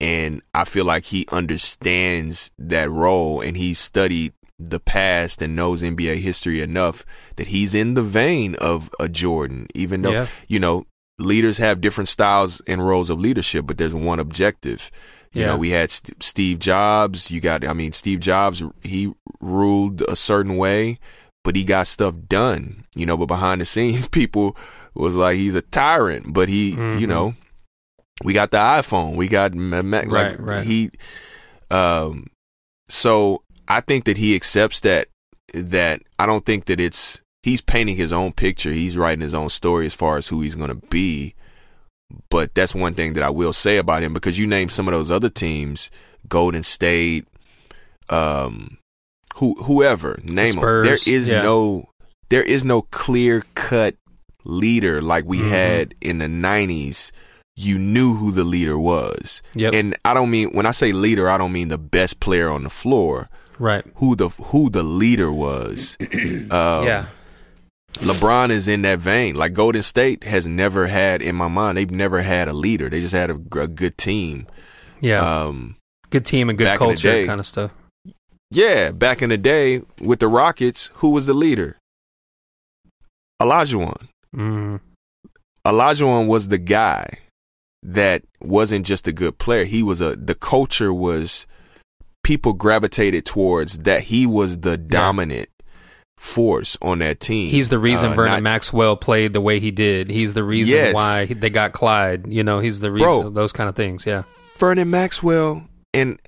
and 0.00 0.42
I 0.52 0.64
feel 0.64 0.84
like 0.84 1.04
he 1.04 1.26
understands 1.30 2.50
that 2.58 2.90
role 2.90 3.40
and 3.40 3.56
he 3.56 3.72
studied 3.72 4.34
the 4.70 4.80
past 4.80 5.40
and 5.42 5.54
knows 5.56 5.82
NBA 5.82 6.16
history 6.16 6.60
enough 6.60 7.04
that 7.36 7.48
he's 7.48 7.74
in 7.74 7.94
the 7.94 8.02
vein 8.02 8.54
of 8.56 8.90
a 9.00 9.08
Jordan, 9.08 9.66
even 9.74 10.02
though, 10.02 10.12
Yeah. 10.12 10.26
you 10.48 10.58
know, 10.60 10.86
leaders 11.18 11.58
have 11.58 11.80
different 11.80 12.08
styles 12.08 12.60
and 12.66 12.84
roles 12.86 13.08
of 13.10 13.20
leadership, 13.20 13.66
but 13.66 13.78
there's 13.78 13.94
one 13.94 14.18
objective. 14.18 14.90
You 15.32 15.42
Yeah. 15.42 15.46
know, 15.48 15.56
we 15.58 15.70
had 15.70 15.90
St- 15.90 16.22
Steve 16.22 16.58
Jobs. 16.58 17.30
You 17.30 17.40
got, 17.40 17.66
I 17.66 17.72
mean, 17.72 17.92
Steve 17.92 18.20
Jobs, 18.20 18.62
he 18.82 19.12
ruled 19.40 20.02
a 20.02 20.16
certain 20.16 20.56
way, 20.56 20.98
but 21.44 21.56
he 21.56 21.64
got 21.64 21.86
stuff 21.86 22.14
done, 22.28 22.84
you 22.96 23.04
know, 23.06 23.16
but 23.16 23.26
behind 23.26 23.60
the 23.60 23.64
scenes, 23.64 24.06
people 24.20 24.56
was 24.94 25.14
like, 25.14 25.36
he's 25.36 25.54
a 25.54 25.62
tyrant, 25.62 26.32
but 26.32 26.48
he, 26.48 26.70
you 26.70 26.76
Mhm. 26.76 27.08
know, 27.08 27.34
we 28.22 28.32
got 28.32 28.50
the 28.52 28.58
iPhone. 28.58 29.16
We 29.16 29.26
got 29.28 29.54
like 29.54 30.06
Right, 30.08 30.38
right. 30.40 30.64
he 30.66 30.90
um 31.70 32.26
so 32.88 33.42
I 33.68 33.80
think 33.80 34.04
that 34.04 34.16
he 34.18 34.34
accepts 34.34 34.80
that 34.80 35.08
that 35.52 36.02
I 36.18 36.26
don't 36.26 36.44
think 36.44 36.66
that 36.66 36.80
it's 36.80 37.22
he's 37.42 37.60
painting 37.60 37.96
his 37.96 38.12
own 38.12 38.32
picture. 38.32 38.70
He's 38.72 38.96
writing 38.96 39.20
his 39.22 39.34
own 39.34 39.50
story 39.50 39.86
as 39.86 39.94
far 39.94 40.16
as 40.16 40.28
who 40.28 40.40
he's 40.40 40.54
going 40.54 40.68
to 40.70 40.86
be. 40.88 41.34
But 42.30 42.54
that's 42.54 42.74
one 42.74 42.94
thing 42.94 43.14
that 43.14 43.22
I 43.22 43.30
will 43.30 43.52
say 43.52 43.76
about 43.78 44.02
him 44.02 44.12
because 44.12 44.38
you 44.38 44.46
name 44.46 44.68
some 44.68 44.86
of 44.88 44.92
those 44.94 45.10
other 45.10 45.30
teams, 45.30 45.90
Golden 46.28 46.62
State, 46.62 47.26
um 48.08 48.78
who 49.36 49.54
whoever, 49.54 50.18
name 50.22 50.54
them. 50.54 50.82
There 50.82 50.94
is 50.94 51.28
yeah. 51.28 51.42
no 51.42 51.88
there 52.28 52.42
is 52.42 52.64
no 52.64 52.82
clear 52.82 53.44
cut 53.54 53.96
leader 54.44 55.00
like 55.02 55.24
we 55.24 55.38
Mhm. 55.38 55.48
had 55.48 55.94
in 56.00 56.18
the 56.18 56.26
90s 56.28 57.10
you 57.56 57.78
knew 57.78 58.14
who 58.14 58.32
the 58.32 58.44
leader 58.44 58.78
was. 58.78 59.40
Yep. 59.54 59.74
And 59.74 59.96
I 60.04 60.12
don't 60.14 60.30
mean 60.30 60.50
when 60.50 60.66
I 60.66 60.72
say 60.72 60.92
leader, 60.92 61.28
I 61.28 61.38
don't 61.38 61.52
mean 61.52 61.68
the 61.68 61.78
best 61.78 62.20
player 62.20 62.48
on 62.50 62.64
the 62.64 62.70
floor. 62.70 63.28
Right 63.58 63.84
Who 63.96 64.16
the 64.16 64.28
who 64.30 64.70
the 64.70 64.82
leader 64.82 65.32
was. 65.32 65.96
um, 66.50 66.84
yeah 66.84 67.06
LeBron 67.94 68.50
is 68.50 68.66
in 68.66 68.82
that 68.82 68.98
vein. 68.98 69.36
Like 69.36 69.52
Golden 69.52 69.82
State 69.82 70.24
has 70.24 70.48
never 70.48 70.88
had, 70.88 71.22
in 71.22 71.36
my 71.36 71.46
mind, 71.46 71.78
they've 71.78 71.88
never 71.90 72.22
had 72.22 72.48
a 72.48 72.52
leader. 72.52 72.90
They 72.90 73.00
just 73.00 73.14
had 73.14 73.30
a, 73.30 73.34
a 73.60 73.68
good 73.68 73.96
team. 73.96 74.48
yeah 75.00 75.20
Um, 75.44 75.76
good 76.10 76.26
team 76.26 76.48
and 76.48 76.58
good 76.58 76.64
back 76.64 76.80
in 76.80 76.88
the 76.88 76.94
culture 76.94 77.12
day- 77.12 77.26
kind 77.26 77.38
of 77.40 77.46
stuff 77.46 77.70
yeah, 78.50 78.90
back 78.92 79.20
in 79.22 79.30
the 79.30 79.38
day 79.38 79.82
with 80.00 80.20
the 80.20 80.28
Rockets, 80.28 80.90
who 80.94 81.10
was 81.10 81.26
the 81.26 81.34
leader? 81.34 81.76
Olajuwon. 83.42 84.08
mm. 84.34 84.80
Olajuwon 85.66 86.26
was 86.26 86.48
the 86.48 86.58
guy 86.58 87.18
that 87.82 88.22
wasn't 88.40 88.86
just 88.86 89.08
a 89.08 89.12
good 89.12 89.38
player. 89.38 89.64
He 89.64 89.82
was 89.82 90.00
a 90.00 90.14
the 90.16 90.34
culture 90.34 90.92
was 90.92 91.46
people 92.24 92.52
gravitated 92.54 93.24
towards 93.24 93.78
that 93.78 94.02
he 94.04 94.26
was 94.26 94.58
the 94.60 94.76
dominant 94.76 95.48
force 96.16 96.76
on 96.80 97.00
that 97.00 97.20
team. 97.20 97.50
He's 97.50 97.68
the 97.68 97.78
reason 97.78 98.12
Uh, 98.12 98.14
Vernon 98.14 98.32
not- 98.34 98.42
Maxwell 98.42 98.96
played 98.96 99.32
the 99.32 99.40
way 99.40 99.60
he 99.60 99.70
did. 99.70 100.08
He's 100.08 100.32
the 100.34 100.42
reason 100.42 100.74
Yes. 100.74 100.94
why 100.94 101.26
they 101.26 101.50
got 101.50 101.72
Clyde. 101.72 102.26
You 102.28 102.42
know, 102.42 102.60
he's 102.60 102.80
the 102.80 102.90
reason. 102.90 103.04
Bro. 103.06 103.30
those 103.30 103.52
kind 103.52 103.68
of 103.68 103.76
things. 103.76 104.06
Yeah. 104.06 104.22
Vernon 104.58 104.88
Maxwell, 104.90 105.64
and 105.92 106.18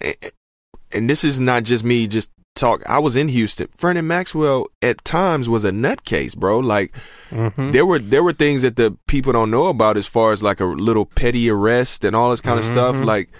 and 0.92 1.08
this 1.10 1.24
is 1.24 1.40
not 1.40 1.64
just 1.64 1.82
me 1.84 2.06
just 2.06 2.30
talk. 2.54 2.82
I 2.88 2.98
was 2.98 3.16
in 3.16 3.28
Houston. 3.28 3.68
Vernon 3.78 4.06
Maxwell 4.06 4.66
at 4.82 5.04
times 5.04 5.48
was 5.48 5.64
a 5.64 5.70
nutcase, 5.70 6.36
bro. 6.36 6.58
Like 6.58 6.94
Mm-hmm. 7.30 7.70
there 7.72 7.86
were 7.86 7.98
there 7.98 8.22
were 8.22 8.32
things 8.32 8.62
that 8.62 8.76
the 8.76 8.96
people 9.06 9.32
don't 9.32 9.50
know 9.50 9.66
about 9.66 9.96
as 9.96 10.06
far 10.06 10.32
as 10.32 10.42
like 10.42 10.60
a 10.60 10.64
little 10.64 11.06
petty 11.06 11.48
arrest 11.50 12.04
and 12.04 12.14
all 12.14 12.30
this 12.30 12.40
kind 12.40 12.58
of 12.58 12.64
stuff. 12.64 12.96
Mhm. 12.96 13.04
Like 13.04 13.30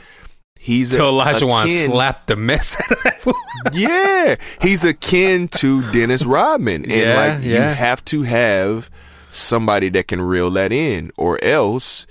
he's 0.59 0.93
a, 0.95 0.99
So 0.99 1.13
Olajuwon 1.15 1.85
slapped 1.87 2.27
the 2.29 2.37
mess 2.37 2.81
out 2.81 2.91
of 2.93 3.03
that 3.05 3.21
fool. 3.21 3.35
yeah, 3.73 4.37
he's 4.63 4.85
akin 4.85 5.49
to 5.49 5.83
Dennis 5.93 6.25
Rodman, 6.25 6.83
and 6.85 6.93
Yeah, 6.93 7.15
like 7.35 7.43
you 7.43 7.57
have 7.57 8.05
to 8.07 8.23
have 8.23 8.91
somebody 9.31 9.89
that 9.91 10.09
can 10.09 10.21
reel 10.23 10.51
that 10.53 10.73
in, 10.73 11.11
or 11.17 11.39
else 11.43 12.07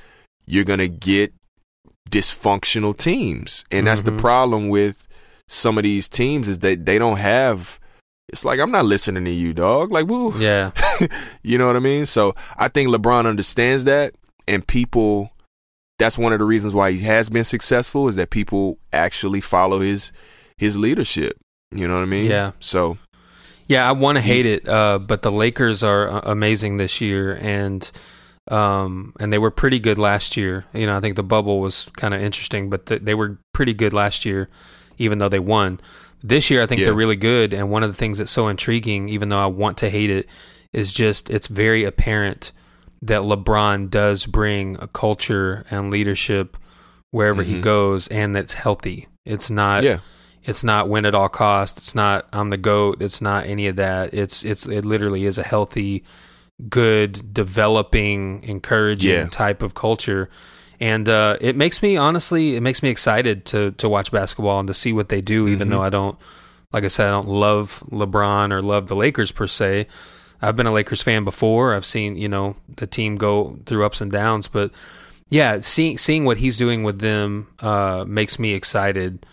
you're 0.45 0.63
gonna 0.65 0.87
get 0.87 1.33
dysfunctional 2.09 2.95
teams, 2.95 3.65
and 3.71 3.87
that's 3.87 4.03
the 4.03 4.11
Mhm. 4.11 4.19
problem 4.19 4.69
with 4.69 5.07
some 5.47 5.77
of 5.77 5.83
these 5.83 6.07
teams 6.07 6.47
is 6.47 6.59
that 6.59 6.85
they 6.85 6.97
don't 6.97 7.17
have. 7.17 7.79
It's 8.29 8.43
like 8.45 8.59
I'm 8.59 8.71
not 8.71 8.85
listening 8.85 9.25
to 9.25 9.31
you, 9.31 9.53
dog. 9.53 9.91
Like, 9.91 10.07
woo, 10.07 10.33
Yeah. 10.39 10.71
you 11.43 11.57
know 11.57 11.67
what 11.67 11.75
I 11.75 11.79
mean? 11.79 12.05
So 12.05 12.33
I 12.57 12.67
think 12.67 12.89
LeBron 12.89 13.25
understands 13.27 13.83
that, 13.85 14.13
and 14.47 14.65
people. 14.65 15.31
That's 15.97 16.17
one 16.17 16.33
of 16.33 16.39
the 16.39 16.45
reasons 16.45 16.73
why 16.73 16.91
he 16.91 16.99
has 17.05 17.29
been 17.29 17.43
successful 17.45 18.07
is 18.09 18.15
that 18.17 18.29
people 18.29 18.77
actually 18.91 19.41
follow 19.41 19.79
his 19.79 20.11
his 20.57 20.75
leadership. 20.77 21.37
You 21.71 21.87
know 21.87 21.95
what 21.95 22.03
I 22.03 22.05
mean? 22.05 22.29
Yeah. 22.29 22.51
So 22.59 22.97
Yeah, 23.67 23.87
I 23.87 23.93
want 23.93 24.17
to 24.17 24.21
hate 24.21 24.45
it, 24.45 24.67
uh, 24.67 24.99
but 24.99 25.21
the 25.21 25.31
Lakers 25.31 25.83
are 25.83 26.09
uh, 26.09 26.21
amazing 26.25 26.77
this 26.77 27.01
year, 27.01 27.37
and 27.41 27.89
um, 28.49 29.13
and 29.19 29.33
they 29.33 29.37
were 29.39 29.51
pretty 29.51 29.79
good 29.79 29.97
last 29.97 30.37
year. 30.37 30.65
You 30.73 30.85
know, 30.85 30.95
I 30.95 30.99
think 30.99 31.15
the 31.15 31.23
bubble 31.23 31.59
was 31.59 31.89
kind 31.97 32.13
of 32.13 32.21
interesting, 32.21 32.69
but 32.69 32.85
th- 32.85 33.01
they 33.01 33.15
were 33.15 33.39
pretty 33.53 33.73
good 33.73 33.91
last 33.93 34.23
year, 34.25 34.49
even 34.97 35.17
though 35.17 35.29
they 35.29 35.39
won. 35.39 35.79
This 36.23 36.49
year, 36.49 36.61
I 36.61 36.65
think 36.65 36.79
Yeah. 36.79 36.85
they're 36.85 36.93
really 36.93 37.15
good, 37.15 37.53
and 37.53 37.71
one 37.71 37.83
of 37.83 37.89
the 37.89 37.95
things 37.97 38.17
that's 38.19 38.31
so 38.31 38.47
intriguing, 38.47 39.09
even 39.09 39.29
though 39.29 39.39
I 39.41 39.47
want 39.47 39.77
to 39.79 39.89
hate 39.89 40.09
it, 40.11 40.27
is 40.73 40.93
just 40.93 41.29
it's 41.29 41.47
very 41.47 41.83
apparent 41.83 42.51
that 43.05 43.21
LeBron 43.21 43.89
does 43.89 44.25
bring 44.25 44.77
a 44.79 44.87
culture 44.87 45.65
and 45.69 45.89
leadership 45.91 46.57
wherever 47.11 47.43
he 47.43 47.55
Mhm. 47.55 47.61
goes, 47.61 48.07
and 48.09 48.35
that's 48.35 48.53
healthy. 48.53 49.07
It's 49.25 49.49
not 49.49 49.83
yeah, 49.83 49.99
it's 50.43 50.63
not 50.63 50.89
win 50.89 51.05
at 51.05 51.15
all 51.15 51.29
costs. 51.29 51.77
It's 51.77 51.95
not 51.95 52.27
I'm 52.33 52.49
the 52.49 52.57
goat. 52.57 53.01
It's 53.01 53.21
not 53.21 53.45
any 53.45 53.67
of 53.67 53.75
that. 53.77 54.13
It's 54.13 54.43
it's 54.43 54.65
it 54.65 54.85
literally 54.85 55.25
is 55.25 55.37
a 55.37 55.43
healthy, 55.43 56.03
good, 56.69 57.33
developing, 57.33 58.41
encouraging 58.43 59.11
Yeah. 59.11 59.27
type 59.29 59.61
of 59.61 59.73
culture. 59.73 60.29
And 60.79 61.07
uh, 61.07 61.37
it 61.41 61.55
makes 61.55 61.81
me 61.81 61.95
honestly, 61.97 62.55
it 62.55 62.61
makes 62.61 62.83
me 62.83 62.89
excited 62.89 63.45
to 63.45 63.71
to 63.71 63.87
watch 63.89 64.11
basketball 64.11 64.59
and 64.59 64.67
to 64.67 64.73
see 64.73 64.93
what 64.93 65.09
they 65.09 65.21
do. 65.21 65.47
Even 65.47 65.67
Mhm. 65.67 65.71
though 65.71 65.81
I 65.81 65.89
don't, 65.89 66.17
like 66.73 66.83
I 66.83 66.87
said, 66.89 67.07
I 67.07 67.11
don't 67.11 67.29
love 67.29 67.83
LeBron 67.91 68.51
or 68.51 68.61
love 68.61 68.87
the 68.87 68.95
Lakers 68.95 69.31
per 69.31 69.47
se. 69.47 69.87
I've 70.47 70.55
been 70.55 70.67
a 70.67 70.71
Lakers 70.73 71.01
fan 71.01 71.23
before. 71.23 71.73
I've 71.73 71.85
seen 71.85 72.15
you 72.15 72.27
know 72.29 72.55
the 72.75 72.87
team 72.87 73.15
go 73.17 73.59
through 73.65 73.85
ups 73.85 74.01
and 74.01 74.11
downs, 74.11 74.47
but 74.47 74.71
yeah, 75.29 75.59
seeing 75.59 75.97
seeing 75.97 76.25
what 76.25 76.37
he's 76.37 76.57
doing 76.57 76.83
with 76.83 76.99
them 76.99 77.47
uh, 77.59 78.05
makes 78.07 78.37
me 78.39 78.53
excited 78.53 79.25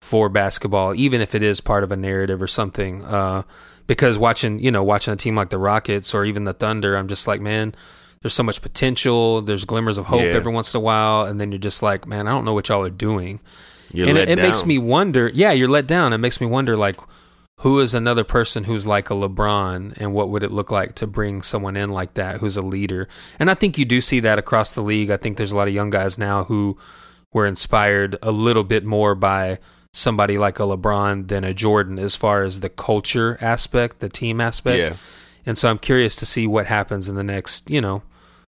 for 0.00 0.28
basketball, 0.28 0.94
even 0.94 1.20
if 1.20 1.34
it 1.34 1.42
is 1.42 1.60
part 1.60 1.84
of 1.84 1.92
a 1.92 1.96
narrative 1.96 2.40
or 2.40 2.46
something. 2.46 3.04
Uh, 3.04 3.42
because 3.86 4.16
watching, 4.16 4.60
you 4.60 4.70
know, 4.70 4.82
watching 4.84 5.12
a 5.12 5.16
team 5.16 5.34
like 5.34 5.50
the 5.50 5.58
Rockets 5.58 6.14
or 6.14 6.24
even 6.24 6.44
the 6.44 6.52
Thunder, 6.54 6.96
I'm 6.96 7.08
just 7.08 7.26
like, 7.26 7.40
man, 7.40 7.74
there's 8.22 8.32
so 8.34 8.42
much 8.44 8.62
potential. 8.62 9.42
There's 9.42 9.64
glimmers 9.64 9.98
of 9.98 10.06
hope 10.06 10.20
Yeah. 10.20 10.26
every 10.28 10.52
once 10.52 10.72
in 10.72 10.78
a 10.78 10.80
while, 10.80 11.22
and 11.26 11.40
then 11.40 11.50
you're 11.52 11.58
just 11.58 11.82
like, 11.82 12.06
man, 12.06 12.28
I 12.28 12.30
don't 12.30 12.44
know 12.44 12.54
what 12.54 12.68
y'all 12.68 12.84
are 12.84 12.88
doing. 12.90 13.40
you're 13.92 14.08
and 14.08 14.16
it, 14.16 14.28
it 14.28 14.36
makes 14.38 14.64
me 14.64 14.78
wonder. 14.78 15.28
Yeah, 15.34 15.50
you're 15.52 15.68
let 15.68 15.86
down. 15.88 16.12
It 16.12 16.18
makes 16.18 16.40
me 16.40 16.46
wonder, 16.46 16.76
like, 16.76 16.96
who 17.60 17.78
is 17.80 17.92
another 17.92 18.24
person 18.24 18.64
who's 18.64 18.86
like 18.86 19.10
a 19.10 19.14
LeBron, 19.14 19.94
and 19.98 20.14
what 20.14 20.30
would 20.30 20.42
it 20.42 20.50
look 20.50 20.70
like 20.70 20.94
to 20.94 21.06
bring 21.06 21.42
someone 21.42 21.76
in 21.76 21.90
like 21.90 22.14
that 22.14 22.38
who's 22.38 22.56
a 22.56 22.62
leader? 22.62 23.06
And 23.38 23.50
I 23.50 23.54
think 23.54 23.76
you 23.76 23.84
do 23.84 24.00
see 24.00 24.20
that 24.20 24.38
across 24.38 24.72
the 24.72 24.82
league. 24.82 25.10
I 25.10 25.18
think 25.18 25.36
there's 25.36 25.52
a 25.52 25.56
lot 25.56 25.68
of 25.68 25.74
young 25.74 25.90
guys 25.90 26.16
now 26.16 26.44
who 26.44 26.78
were 27.34 27.46
inspired 27.46 28.16
a 28.22 28.30
little 28.30 28.64
bit 28.64 28.84
more 28.84 29.14
by 29.14 29.58
somebody 29.92 30.38
like 30.38 30.58
a 30.58 30.62
LeBron 30.62 31.28
than 31.28 31.44
a 31.44 31.52
Jordan 31.52 31.98
as 31.98 32.16
far 32.16 32.42
as 32.42 32.60
the 32.60 32.70
culture 32.70 33.36
aspect, 33.42 33.98
the 33.98 34.08
team 34.08 34.40
aspect. 34.40 34.78
Yeah, 34.78 34.96
And 35.44 35.58
so 35.58 35.68
I'm 35.68 35.78
curious 35.78 36.16
to 36.16 36.26
see 36.26 36.46
what 36.46 36.66
happens 36.66 37.08
in 37.08 37.14
the 37.14 37.24
next, 37.24 37.68
you 37.68 37.80
know, 37.82 38.02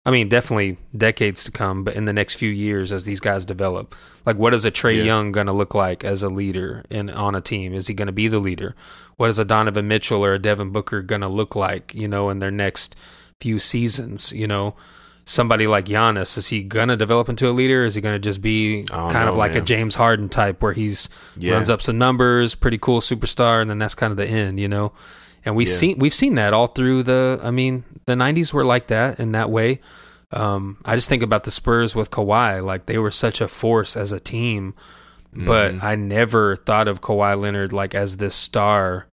I 0.08 0.12
mean, 0.12 0.30
definitely 0.30 0.78
decades 0.96 1.44
to 1.44 1.52
come, 1.52 1.84
but 1.84 1.94
in 1.96 2.06
the 2.06 2.14
next 2.14 2.36
few 2.38 2.50
years 2.50 2.94
as 2.94 3.04
these 3.04 3.20
guys 3.20 3.46
develop. 3.46 3.94
Like, 4.26 4.38
what 4.38 4.54
is 4.54 4.64
a 4.64 4.72
Trey 4.72 4.96
Yeah. 5.00 5.04
Young 5.04 5.34
going 5.34 5.48
to 5.48 5.54
look 5.54 5.76
like 5.76 6.06
as 6.06 6.24
a 6.24 6.30
leader 6.30 6.86
in 6.90 7.10
on 7.10 7.36
a 7.36 7.42
team? 7.42 7.74
Is 7.74 7.88
he 7.88 7.94
going 7.94 8.06
to 8.06 8.14
be 8.14 8.30
the 8.30 8.40
leader? 8.40 8.74
What 9.18 9.30
is 9.30 9.38
a 9.38 9.44
Donovan 9.44 9.86
Mitchell 9.90 10.24
or 10.24 10.34
a 10.34 10.40
Devin 10.40 10.70
Booker 10.70 11.02
going 11.02 11.20
to 11.22 11.28
look 11.28 11.58
like, 11.58 11.94
you 11.94 12.08
know, 12.08 12.30
in 12.30 12.40
their 12.40 12.52
next 12.52 12.96
few 13.42 13.60
seasons? 13.60 14.32
You 14.32 14.48
know, 14.48 14.76
somebody 15.26 15.68
like 15.68 15.88
Giannis, 15.88 16.38
is 16.38 16.48
he 16.48 16.64
going 16.64 16.88
to 16.88 16.96
develop 16.96 17.28
into 17.28 17.50
a 17.50 17.52
leader? 17.52 17.84
Is 17.84 17.96
he 17.96 18.00
going 18.00 18.16
to 18.16 18.20
just 18.20 18.40
be 18.42 18.86
kind 18.88 19.28
of 19.28 19.34
know, 19.36 19.40
like 19.40 19.56
a. 19.56 19.62
James 19.62 19.96
Harden 19.96 20.30
type 20.30 20.62
where 20.62 20.72
he's 20.72 21.10
Yeah. 21.36 21.56
runs 21.56 21.70
up 21.70 21.82
some 21.82 21.98
numbers, 21.98 22.56
pretty 22.56 22.78
cool 22.78 23.02
superstar, 23.02 23.60
and 23.62 23.70
then 23.70 23.78
that's 23.78 23.94
kind 23.96 24.12
of 24.12 24.18
the 24.18 24.26
end, 24.26 24.58
you 24.58 24.70
know? 24.70 24.94
And 25.48 25.56
we've 25.56 25.68
Yeah. 25.70 25.74
seen 25.76 25.96
we've 26.00 26.14
seen 26.14 26.36
that 26.36 26.54
all 26.54 26.68
through 26.68 27.04
the 27.04 27.40
I 27.42 27.52
mean, 27.52 27.84
the 28.06 28.16
nineties 28.18 28.54
were 28.54 28.66
like 28.66 28.88
that 28.88 29.18
in 29.20 29.32
that 29.32 29.50
way. 29.50 29.80
Um, 30.32 30.78
I 30.84 30.96
just 30.96 31.08
think 31.08 31.24
about 31.24 31.46
the 31.46 31.52
Spurs 31.52 31.96
with 31.96 32.12
Kawhi, 32.12 32.62
like 32.64 32.86
they 32.86 32.98
were 32.98 33.12
such 33.12 33.40
a 33.40 33.48
force 33.48 33.96
as 33.96 34.12
a 34.12 34.20
team, 34.20 34.74
but 35.34 35.76
Mhm. 35.76 35.84
I 35.84 35.96
never 35.96 36.58
thought 36.58 36.90
of 36.90 37.00
Kawhi 37.00 37.40
Leonard 37.40 37.72
like 37.72 37.96
as 37.96 38.18
this 38.18 38.36
star 38.36 39.08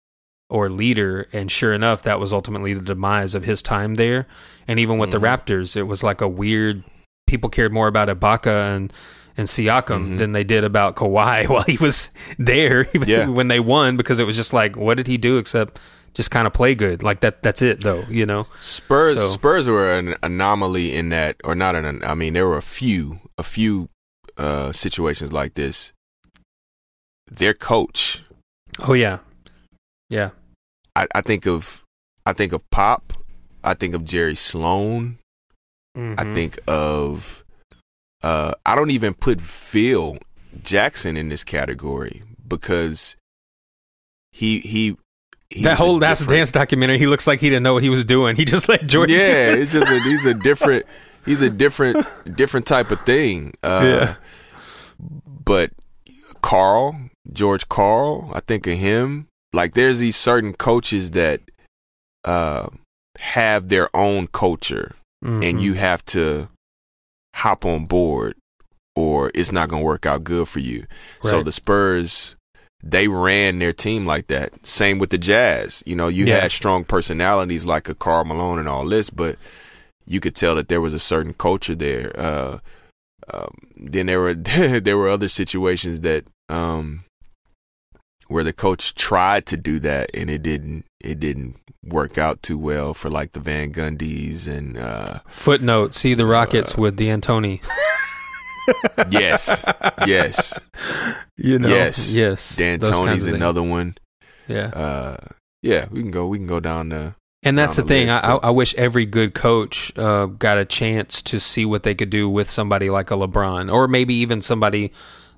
or 0.48 0.70
leader. 0.70 1.28
And 1.32 1.52
sure 1.52 1.74
enough, 1.74 2.02
that 2.04 2.18
was 2.18 2.32
ultimately 2.32 2.72
the 2.72 2.80
demise 2.80 3.34
of 3.34 3.44
his 3.44 3.60
time 3.60 3.96
there. 3.96 4.26
And 4.66 4.78
even 4.78 4.96
with 4.98 5.10
the 5.10 5.18
Mhm. 5.18 5.24
Raptors, 5.36 5.76
it 5.76 5.82
was 5.82 6.02
like 6.02 6.22
a 6.22 6.28
weird. 6.28 6.82
People 7.26 7.50
cared 7.50 7.72
more 7.74 7.88
about 7.88 8.08
Ibaka 8.08 8.74
and 8.74 8.90
and 9.34 9.48
Siakam 9.48 10.02
Mhm. 10.14 10.18
than 10.18 10.32
they 10.32 10.44
did 10.44 10.62
about 10.62 10.94
Kawhi 10.94 11.48
while 11.52 11.62
he 11.66 11.78
was 11.78 12.10
there, 12.38 12.86
even 12.94 13.08
Yeah. 13.08 13.26
when 13.28 13.48
they 13.48 13.60
won, 13.60 13.96
because 13.96 14.18
it 14.18 14.24
was 14.26 14.36
just 14.36 14.52
like, 14.52 14.76
what 14.76 14.98
did 14.98 15.06
he 15.06 15.16
do 15.16 15.38
except 15.38 15.78
just 16.14 16.30
kind 16.30 16.46
of 16.46 16.52
play 16.52 16.74
good? 16.74 17.02
Like 17.02 17.20
that. 17.20 17.42
That's 17.42 17.62
it, 17.62 17.80
though. 17.82 18.04
You 18.08 18.26
know. 18.26 18.46
Spurs 18.60 19.14
So- 19.14 19.28
Spurs 19.28 19.66
were 19.68 19.92
an 19.92 20.14
anomaly 20.22 20.94
in 20.94 21.08
that, 21.10 21.36
or 21.44 21.54
not 21.54 21.74
an. 21.74 22.02
I 22.04 22.14
mean, 22.14 22.32
there 22.34 22.46
were 22.46 22.56
a 22.58 22.62
few 22.62 23.20
a 23.38 23.42
few 23.42 23.88
uh, 24.36 24.72
situations 24.72 25.32
like 25.32 25.54
this. 25.54 25.92
Their 27.30 27.54
coach, 27.54 28.24
Oh 28.78 28.92
yeah, 28.92 29.18
yeah. 30.10 30.30
I, 30.94 31.06
I 31.14 31.20
think 31.22 31.46
of, 31.46 31.82
I 32.26 32.32
think 32.34 32.52
of 32.52 32.68
Pop. 32.70 33.14
I 33.64 33.72
think 33.74 33.94
of 33.94 34.04
Jerry 34.04 34.34
Sloan. 34.34 35.18
I 35.96 35.98
Mhm. 35.98 36.34
think 36.34 36.58
of. 36.66 37.44
Uh, 38.22 38.52
I 38.66 38.74
don't 38.74 38.90
even 38.90 39.14
put 39.14 39.40
Phil 39.40 40.16
Jackson 40.62 41.16
in 41.16 41.28
this 41.30 41.42
category 41.44 42.22
because 42.46 43.16
he 44.32 44.60
he. 44.60 44.96
That 45.62 45.76
whole 45.78 45.98
Last 45.98 46.26
Dance 46.28 46.52
documentary, 46.52 46.98
he 46.98 47.06
looks 47.06 47.26
like 47.26 47.40
he 47.40 47.48
didn't 47.48 47.62
know 47.62 47.74
what 47.74 47.82
he 47.82 47.88
was 47.90 48.04
doing. 48.04 48.36
He 48.36 48.44
just 48.44 48.68
let 48.68 48.86
Jordan. 48.86 49.14
Yeah, 49.16 49.52
it's 49.52 49.72
just 49.72 49.90
a, 49.90 50.00
he's 50.00 50.24
a 50.26 50.34
different 50.34 50.86
he's 51.24 51.42
a 51.42 51.50
different 51.50 52.06
different 52.36 52.66
type 52.66 52.90
of 52.90 53.00
thing. 53.02 53.54
Uh, 53.62 53.80
Yeah. 53.84 54.14
But 55.44 55.72
Karl, 56.42 57.10
George 57.32 57.68
Karl, 57.68 58.30
I 58.34 58.40
think 58.40 58.66
of 58.66 58.78
him. 58.78 59.26
Like 59.52 59.74
there's 59.74 59.98
these 59.98 60.16
certain 60.16 60.54
coaches 60.54 61.10
that 61.12 61.40
uh, 62.24 62.68
have 63.18 63.68
their 63.68 63.88
own 63.94 64.28
culture, 64.28 64.94
and 65.22 65.42
Mhm. 65.42 65.60
you 65.60 65.74
have 65.74 66.04
to 66.06 66.48
hop 67.34 67.64
on 67.66 67.86
board, 67.86 68.34
or 68.96 69.30
it's 69.34 69.52
not 69.52 69.68
going 69.68 69.82
to 69.82 69.86
work 69.86 70.06
out 70.06 70.24
good 70.24 70.48
for 70.48 70.60
you. 70.60 70.84
So 71.22 71.42
the 71.42 71.52
Spurs. 71.52 72.36
They 72.82 73.06
ran 73.08 73.58
their 73.60 73.72
team 73.72 74.06
like 74.06 74.26
that. 74.26 74.66
Same 74.66 74.98
with 74.98 75.10
the 75.10 75.18
Jazz. 75.18 75.82
You 75.86 75.94
know, 75.96 76.08
you 76.08 76.24
Yeah. 76.26 76.40
had 76.40 76.52
strong 76.52 76.84
personalities 76.84 77.64
like 77.64 77.88
a 77.88 77.94
Karl 77.94 78.24
Malone 78.24 78.58
and 78.58 78.68
all 78.68 78.84
this, 78.86 79.08
but 79.08 79.36
you 80.04 80.18
could 80.18 80.34
tell 80.34 80.56
that 80.56 80.68
there 80.68 80.80
was 80.80 80.92
a 80.92 80.98
certain 80.98 81.32
culture 81.34 81.76
there. 81.76 82.12
Uh, 82.18 82.58
um, 83.32 83.54
then 83.76 84.06
there 84.06 84.20
were 84.20 84.34
there 84.80 84.98
were 84.98 85.08
other 85.08 85.28
situations 85.28 86.00
that 86.00 86.24
um, 86.48 87.04
where 88.26 88.42
the 88.44 88.52
coach 88.52 88.94
tried 88.96 89.46
to 89.46 89.56
do 89.56 89.78
that 89.78 90.10
and 90.12 90.28
it 90.28 90.42
didn't 90.42 90.84
it 91.00 91.20
didn't 91.20 91.56
work 91.84 92.18
out 92.18 92.42
too 92.42 92.58
well 92.58 92.94
for 92.94 93.10
like 93.10 93.32
the 93.32 93.40
Van 93.40 93.72
Gundys 93.72 94.48
and 94.48 94.76
uh, 94.76 95.20
Footnote: 95.28 95.94
See 95.94 96.14
the 96.14 96.26
Rockets 96.26 96.76
Uh, 96.76 96.82
with 96.82 96.96
D'Antoni. 96.96 97.60
yes 99.10 99.64
yes 100.06 100.58
You 101.42 101.58
know. 101.58 101.68
Yes. 101.68 102.12
Yes. 102.14 102.56
Dan 102.56 102.78
those 102.80 102.90
Tony's 102.90 103.24
of 103.24 103.30
things. 103.30 103.36
another 103.36 103.62
one. 103.62 103.96
Yeah. 104.48 104.66
Uh, 104.68 105.16
yeah, 105.62 105.86
we 105.90 106.00
can 106.02 106.10
go. 106.10 106.26
We 106.26 106.38
can 106.38 106.46
go 106.46 106.60
down 106.60 106.88
the. 106.90 107.14
And 107.44 107.58
that's 107.58 107.74
the 107.76 107.82
the 107.82 107.88
thing. 107.88 108.06
list, 108.06 108.24
I, 108.24 108.34
I 108.36 108.50
wish 108.50 108.72
every 108.76 109.04
good 109.04 109.34
coach 109.34 109.92
uh, 109.98 110.26
got 110.26 110.58
a 110.58 110.64
chance 110.64 111.20
to 111.22 111.40
see 111.40 111.64
what 111.64 111.82
they 111.82 111.94
could 111.94 112.10
do 112.10 112.28
with 112.28 112.48
somebody 112.48 112.88
like 112.90 113.10
a 113.10 113.14
LeBron, 113.14 113.72
or 113.72 113.88
maybe 113.88 114.14
even 114.14 114.40
somebody 114.40 114.92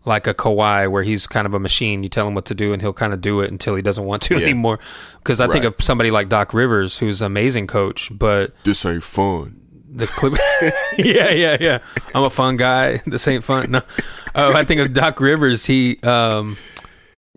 like 0.04 0.26
a 0.26 0.34
Kawhi, 0.34 0.90
where 0.90 1.02
he's 1.02 1.26
kind 1.26 1.46
of 1.46 1.54
a 1.54 1.58
machine. 1.58 2.02
You 2.02 2.10
tell 2.10 2.28
him 2.28 2.34
what 2.34 2.44
to 2.46 2.54
do, 2.54 2.74
and 2.74 2.82
he'll 2.82 2.92
kind 2.92 3.14
of 3.14 3.22
do 3.22 3.40
it 3.40 3.50
until 3.50 3.74
he 3.74 3.80
doesn't 3.80 4.04
want 4.04 4.20
to 4.24 4.34
Yeah. 4.34 4.42
anymore. 4.42 4.78
Because 5.18 5.40
I 5.40 5.46
think 5.48 5.64
of 5.64 5.76
somebody 5.80 6.10
like 6.10 6.28
Doc 6.28 6.52
Rivers, 6.52 6.98
who's 6.98 7.22
an 7.22 7.26
amazing 7.26 7.66
coach, 7.68 8.10
but 8.12 8.52
This 8.64 8.84
ain't 8.84 9.02
fun. 9.02 9.60
The 9.94 10.06
clip. 10.06 10.34
yeah, 10.98 11.30
yeah, 11.30 11.56
yeah. 11.60 11.78
I'm 12.14 12.24
a 12.24 12.30
fun 12.30 12.56
guy. 12.56 13.00
This 13.06 13.26
ain't 13.28 13.44
fun. 13.44 13.70
No, 13.70 13.80
oh, 14.34 14.52
I 14.52 14.64
think 14.64 14.80
of 14.80 14.92
Doc 14.92 15.20
Rivers. 15.20 15.66
He 15.66 15.98
um 16.02 16.56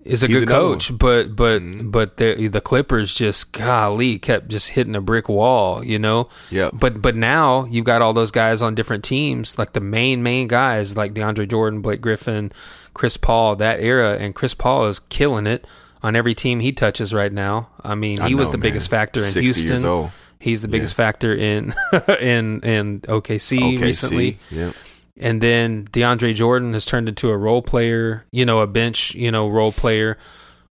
is 0.03 0.23
a 0.23 0.27
He's 0.27 0.39
good 0.39 0.47
coach, 0.47 0.97
but 0.97 1.35
but 1.35 1.61
Mhm. 1.61 1.91
but 1.91 2.17
the 2.17 2.47
the 2.47 2.61
Clippers 2.61 3.13
just 3.13 3.51
golly 3.51 4.17
kept 4.19 4.47
just 4.47 4.69
hitting 4.69 4.95
a 4.95 5.01
brick 5.01 5.27
wall. 5.29 5.83
You 5.83 5.99
know. 5.99 6.29
Yeah. 6.49 6.69
But 6.73 7.01
but 7.01 7.15
now 7.15 7.65
you've 7.65 7.85
got 7.85 8.01
all 8.01 8.13
those 8.13 8.31
guys 8.31 8.61
on 8.61 8.73
different 8.75 9.03
teams, 9.03 9.57
like 9.59 9.73
the 9.73 9.81
main 9.81 10.23
main 10.23 10.47
guys, 10.47 10.95
like 10.97 11.13
DeAndre 11.13 11.47
Jordan, 11.49 11.81
Blake 11.81 12.01
Griffin, 12.01 12.51
Chris 12.93 13.17
Paul, 13.17 13.55
that 13.57 13.79
era, 13.81 14.17
and 14.17 14.33
Chris 14.33 14.53
Paul 14.53 14.85
is 14.87 14.99
killing 14.99 15.45
it 15.45 15.67
on 16.01 16.15
every 16.15 16.33
team 16.33 16.59
he 16.61 16.71
touches 16.71 17.13
right 17.13 17.33
now. 17.33 17.69
I 17.83 17.95
mean, 17.95 18.21
I 18.21 18.29
he 18.29 18.35
was 18.35 18.47
know, 18.47 18.53
the 18.53 18.57
biggest 18.59 18.89
factor 18.89 19.19
in 19.19 19.25
60 19.25 19.41
Houston. 19.41 20.09
He's 20.39 20.61
the 20.61 20.67
biggest 20.67 20.93
factor 20.95 21.33
in 21.33 21.73
in 22.19 22.61
in 22.61 23.01
OKC, 23.01 23.59
OKC. 23.59 23.81
recently. 23.81 24.39
Yeah. 24.51 24.71
And 25.19 25.41
then 25.41 25.85
DeAndre 25.85 26.35
Jordan 26.35 26.73
has 26.73 26.85
turned 26.85 27.09
into 27.09 27.29
a 27.29 27.37
role 27.37 27.63
player, 27.63 28.25
you 28.31 28.45
know, 28.45 28.59
a 28.59 28.67
bench, 28.67 29.15
you 29.15 29.31
know, 29.31 29.47
role 29.47 29.71
player 29.71 30.17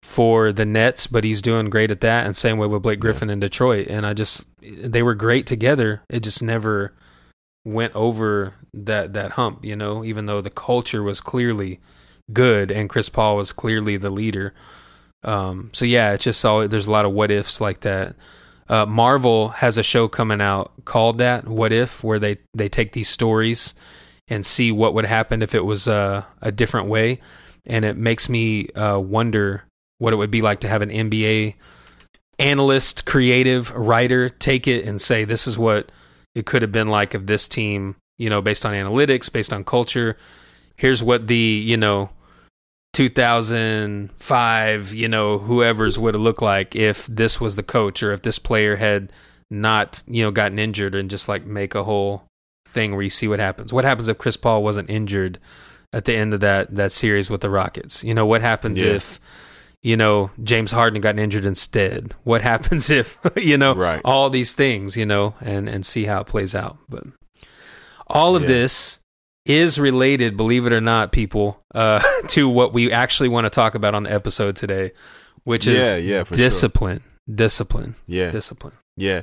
for 0.03 0.53
the 0.53 0.67
Nets, 0.67 1.07
but 1.07 1.25
he's 1.25 1.41
doing 1.41 1.71
great 1.71 1.91
at 1.91 2.03
that. 2.03 2.27
And 2.27 2.37
same 2.37 2.59
way 2.59 2.67
with 2.67 2.83
Blake 2.83 3.01
Griffin 3.01 3.31
in 3.31 3.41
Detroit. 3.41 3.87
And 3.89 4.05
I 4.05 4.13
just 4.13 4.47
they 4.61 5.03
were 5.03 5.15
great 5.15 5.47
together. 5.47 6.03
It 6.11 6.21
just 6.21 6.43
never 6.43 6.93
went 7.65 7.95
over 7.95 8.55
that 8.75 9.15
that 9.15 9.33
hump, 9.33 9.65
you 9.65 9.77
know, 9.77 10.05
even 10.05 10.27
though 10.27 10.43
the 10.43 10.51
culture 10.51 11.03
was 11.03 11.21
clearly 11.21 11.81
good 12.33 12.71
and 12.71 12.91
Chris 12.91 13.09
Paul 13.09 13.37
was 13.37 13.53
clearly 13.53 13.97
the 13.97 14.11
leader. 14.11 14.53
Um, 15.23 15.71
so 15.73 15.87
yeah, 15.87 16.13
it's 16.13 16.25
just 16.25 16.45
all 16.45 16.69
there's 16.69 16.87
a 16.87 16.91
lot 16.91 17.07
of 17.07 17.13
what 17.13 17.31
ifs 17.31 17.61
like 17.61 17.81
that. 17.81 18.15
Uh, 18.69 18.87
Marvel 18.87 19.51
has 19.51 19.77
a 19.77 19.83
show 19.83 20.09
coming 20.09 20.41
out 20.41 20.73
called 20.85 21.19
that 21.19 21.47
What 21.47 21.73
If, 21.73 22.03
where 22.03 22.19
they 22.19 22.39
they 22.55 22.69
take 22.69 22.93
these 22.93 23.09
stories 23.09 23.75
and 24.29 24.45
see 24.45 24.73
what 24.73 24.95
would 24.95 25.05
happen 25.05 25.43
if 25.43 25.55
it 25.55 25.65
was 25.65 25.87
uh, 25.87 26.25
a 26.41 26.51
different 26.51 26.89
way, 26.89 27.21
and 27.67 27.85
it 27.85 27.97
makes 27.97 28.29
me 28.29 28.69
uh, 28.71 28.99
wonder 28.99 29.65
what 29.99 30.13
it 30.13 30.17
would 30.17 30.31
be 30.31 30.43
like 30.43 30.61
to 30.61 30.69
have 30.69 30.83
an 30.83 30.91
NBA 30.91 31.55
analyst, 32.39 33.05
creative 33.05 33.71
writer 33.73 34.29
take 34.29 34.67
it 34.67 34.85
and 34.85 35.01
say 35.01 35.25
this 35.25 35.47
is 35.47 35.57
what 35.57 35.93
it 36.35 36.47
could 36.47 36.63
have 36.63 36.73
been 36.73 36.89
like 36.89 37.15
if 37.15 37.27
this 37.27 37.47
team, 37.47 37.97
you 38.19 38.29
know, 38.29 38.43
based 38.43 38.67
on 38.67 38.75
analytics, 38.75 39.31
based 39.33 39.53
on 39.53 39.65
culture. 39.65 40.17
Here's 40.77 41.03
what 41.03 41.29
the 41.29 41.37
you 41.37 41.77
know 41.77 42.11
2005, 42.95 44.95
you 44.95 45.09
know, 45.09 45.39
whoever's 45.39 45.99
would 45.99 46.15
have 46.15 46.23
looked 46.23 46.43
like 46.43 46.75
if 46.77 47.07
this 47.07 47.41
was 47.41 47.57
the 47.57 47.63
coach 47.63 48.03
or 48.03 48.13
if 48.13 48.23
this 48.23 48.39
player 48.39 48.77
had 48.77 49.13
not, 49.51 50.03
you 50.07 50.23
know, 50.25 50.31
gotten 50.31 50.59
injured 50.59 50.95
and 50.95 51.11
just 51.11 51.29
like 51.29 51.45
make 51.47 51.75
a 51.75 51.85
whole 51.85 52.25
thing 52.67 52.93
where 52.93 53.03
you 53.03 53.11
see 53.11 53.29
what 53.29 53.41
happens. 53.41 53.73
What 53.73 53.85
happens 53.85 54.09
if 54.09 54.19
Chris 54.19 54.37
Paul 54.37 54.63
wasn't 54.63 54.91
injured 54.91 55.39
at 55.93 56.05
the 56.07 56.15
end 56.15 56.35
of 56.35 56.41
that 56.41 56.75
that 56.75 56.93
series 56.93 57.31
with 57.31 57.41
the 57.41 57.51
Rockets? 57.51 58.03
You 58.03 58.15
know, 58.15 58.27
what 58.27 58.41
happens 58.41 58.81
Yeah. 58.81 58.95
if 58.95 59.21
you 59.83 59.97
know 59.97 60.31
James 60.43 60.73
Harden 60.73 61.01
got 61.01 61.19
injured 61.19 61.45
instead? 61.45 62.15
What 62.25 62.43
happens 62.53 62.91
if, 62.91 63.19
you 63.37 63.57
know, 63.59 63.75
Right. 63.75 64.01
all 64.05 64.31
these 64.31 64.55
things, 64.55 64.97
you 64.97 65.07
know, 65.07 65.35
and 65.41 65.69
and 65.69 65.85
see 65.87 66.05
how 66.05 66.21
it 66.23 66.27
plays 66.27 66.55
out. 66.55 66.79
But 66.89 67.05
all 68.07 68.35
of 68.37 68.43
Yeah. 68.43 68.49
this 68.49 68.99
is 69.47 69.79
related, 69.79 70.37
believe 70.37 70.67
it 70.67 70.73
or 70.73 70.81
not, 70.81 71.13
people, 71.13 71.61
uh, 71.75 72.03
to 72.29 72.49
what 72.49 72.73
we 72.73 72.91
actually 72.93 73.29
want 73.29 73.45
to 73.45 73.51
talk 73.51 73.75
about 73.75 73.95
on 73.95 74.05
the 74.05 74.13
episode 74.13 74.57
today, 74.57 74.93
which 75.45 75.67
is 75.67 75.87
Yeah, 75.91 75.97
yeah, 75.97 76.25
for 76.25 76.35
sure. 76.35 76.45
discipline, 76.47 77.03
discipline, 77.33 77.97
Yeah. 78.07 78.31
discipline. 78.31 78.75
Yeah, 78.97 79.23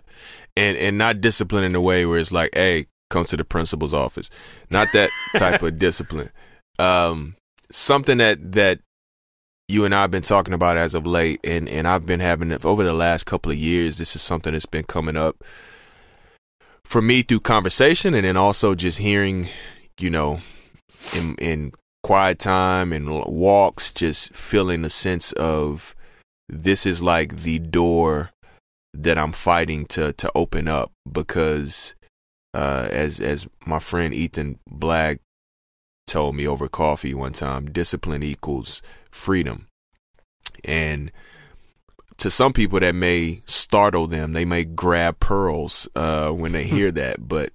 and 0.58 0.78
and 0.78 0.98
not 0.98 1.22
discipline 1.22 1.64
in 1.64 1.74
a 1.76 1.82
way 1.82 2.06
where 2.06 2.20
it's 2.20 2.32
like, 2.34 2.50
hey, 2.54 2.88
come 3.10 3.24
to 3.26 3.38
the 3.38 3.46
principal's 3.46 3.94
office. 3.94 4.30
Not 4.70 4.90
that 4.94 5.10
type 5.38 5.64
of 5.64 5.80
discipline. 5.80 6.30
Um, 6.78 7.36
something 7.72 8.18
that 8.18 8.52
that 8.52 8.80
you 9.70 9.86
and 9.86 9.96
I 9.96 10.02
have 10.02 10.12
been 10.12 10.24
talking 10.24 10.54
about 10.54 10.76
as 10.76 10.94
of 10.94 11.08
late, 11.08 11.40
and 11.46 11.70
and 11.70 11.88
I've 11.88 12.06
been 12.06 12.20
having 12.20 12.52
it 12.52 12.66
over 12.66 12.84
the 12.84 12.92
last 12.92 13.26
couple 13.26 13.50
of 13.52 13.58
years. 13.58 13.98
This 13.98 14.14
is 14.14 14.22
something 14.22 14.52
that's 14.52 14.66
been 14.66 14.84
coming 14.84 15.16
up 15.16 15.42
for 16.84 17.02
me 17.02 17.22
through 17.22 17.40
conversation, 17.40 18.14
and 18.14 18.26
then 18.26 18.36
also 18.36 18.76
just 18.76 18.98
hearing, 18.98 19.48
you 20.02 20.10
know, 20.10 20.40
in 21.16 21.36
in 21.36 21.74
quiet 22.04 22.40
time 22.40 22.92
and 22.94 23.10
walks, 23.26 23.94
just 23.94 24.34
feeling 24.36 24.84
a 24.84 24.90
sense 24.90 25.32
of 25.34 25.96
this 26.50 26.86
is 26.86 27.02
like 27.02 27.44
the 27.44 27.60
door 27.60 28.32
that 28.94 29.18
I'm 29.18 29.32
fighting 29.32 29.86
to 29.88 30.14
to 30.14 30.32
open 30.36 30.68
up 30.68 30.92
because 31.10 31.96
uh, 32.54 32.90
as 32.92 33.20
as 33.20 33.48
my 33.66 33.80
friend 33.80 34.14
Ethan 34.14 34.60
Black 34.70 35.20
told 36.08 36.36
me 36.36 36.46
over 36.46 36.68
coffee 36.68 37.14
one 37.14 37.34
time, 37.34 37.66
discipline 37.72 38.24
equals 38.24 38.82
freedom. 39.10 39.68
And 40.66 41.12
to 42.18 42.30
some 42.30 42.54
people 42.54 42.80
that 42.82 42.94
may 42.94 43.42
startle 43.46 44.08
them, 44.08 44.34
they 44.34 44.46
may 44.46 44.64
grab 44.66 45.20
pearls 45.20 45.88
uh, 45.96 46.30
when 46.32 46.52
they 46.52 46.66
hear 46.66 46.92
that, 46.92 47.28
but 47.28 47.54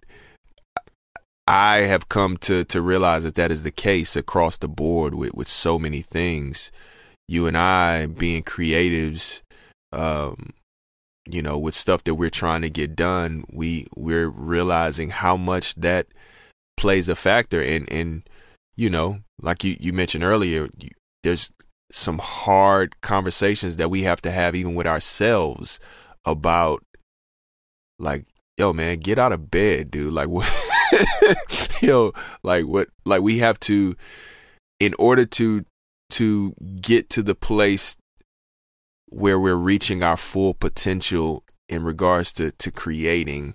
I 1.46 1.78
have 1.78 2.08
come 2.08 2.36
to 2.38 2.64
to 2.64 2.82
realize 2.82 3.22
that 3.22 3.36
that 3.36 3.52
is 3.52 3.62
the 3.62 3.70
case 3.70 4.16
across 4.16 4.58
the 4.58 4.68
board 4.68 5.14
with 5.14 5.34
with 5.34 5.48
so 5.48 5.78
many 5.78 6.02
things. 6.02 6.72
You 7.28 7.46
and 7.46 7.56
I 7.56 8.06
being 8.06 8.42
creatives, 8.42 9.42
um, 9.92 10.50
you 11.26 11.42
know, 11.42 11.58
with 11.58 11.74
stuff 11.74 12.04
that 12.04 12.14
we're 12.14 12.30
trying 12.30 12.62
to 12.62 12.70
get 12.70 12.96
done, 12.96 13.44
we 13.52 13.86
we're 13.96 14.28
realizing 14.28 15.10
how 15.10 15.36
much 15.36 15.74
that 15.76 16.06
plays 16.76 17.08
a 17.08 17.14
factor. 17.16 17.62
And 17.62 17.90
and 17.92 18.28
you 18.76 18.90
know, 18.90 19.20
like 19.40 19.62
you 19.62 19.76
you 19.78 19.92
mentioned 19.92 20.24
earlier, 20.24 20.68
you, 20.78 20.90
there's 21.22 21.50
some 21.92 22.18
hard 22.18 23.00
conversations 23.00 23.76
that 23.76 23.90
we 23.90 24.02
have 24.02 24.20
to 24.22 24.30
have 24.32 24.56
even 24.56 24.74
with 24.74 24.86
ourselves 24.86 25.78
about, 26.24 26.82
like, 27.98 28.26
yo, 28.58 28.72
man, 28.72 28.98
get 28.98 29.18
out 29.18 29.32
of 29.32 29.48
bed, 29.50 29.92
dude. 29.92 30.12
Like 30.12 30.28
what? 30.28 30.52
yo, 31.82 32.12
like 32.42 32.64
what? 32.66 32.88
Like 33.04 33.22
we 33.22 33.38
have 33.38 33.58
to, 33.60 33.96
in 34.80 34.94
order 34.98 35.24
to 35.26 35.64
to 36.10 36.54
get 36.80 37.10
to 37.10 37.22
the 37.22 37.34
place 37.34 37.96
where 39.08 39.38
we're 39.38 39.54
reaching 39.56 40.02
our 40.02 40.16
full 40.16 40.54
potential 40.54 41.42
in 41.68 41.82
regards 41.82 42.32
to 42.34 42.50
to 42.52 42.70
creating 42.70 43.54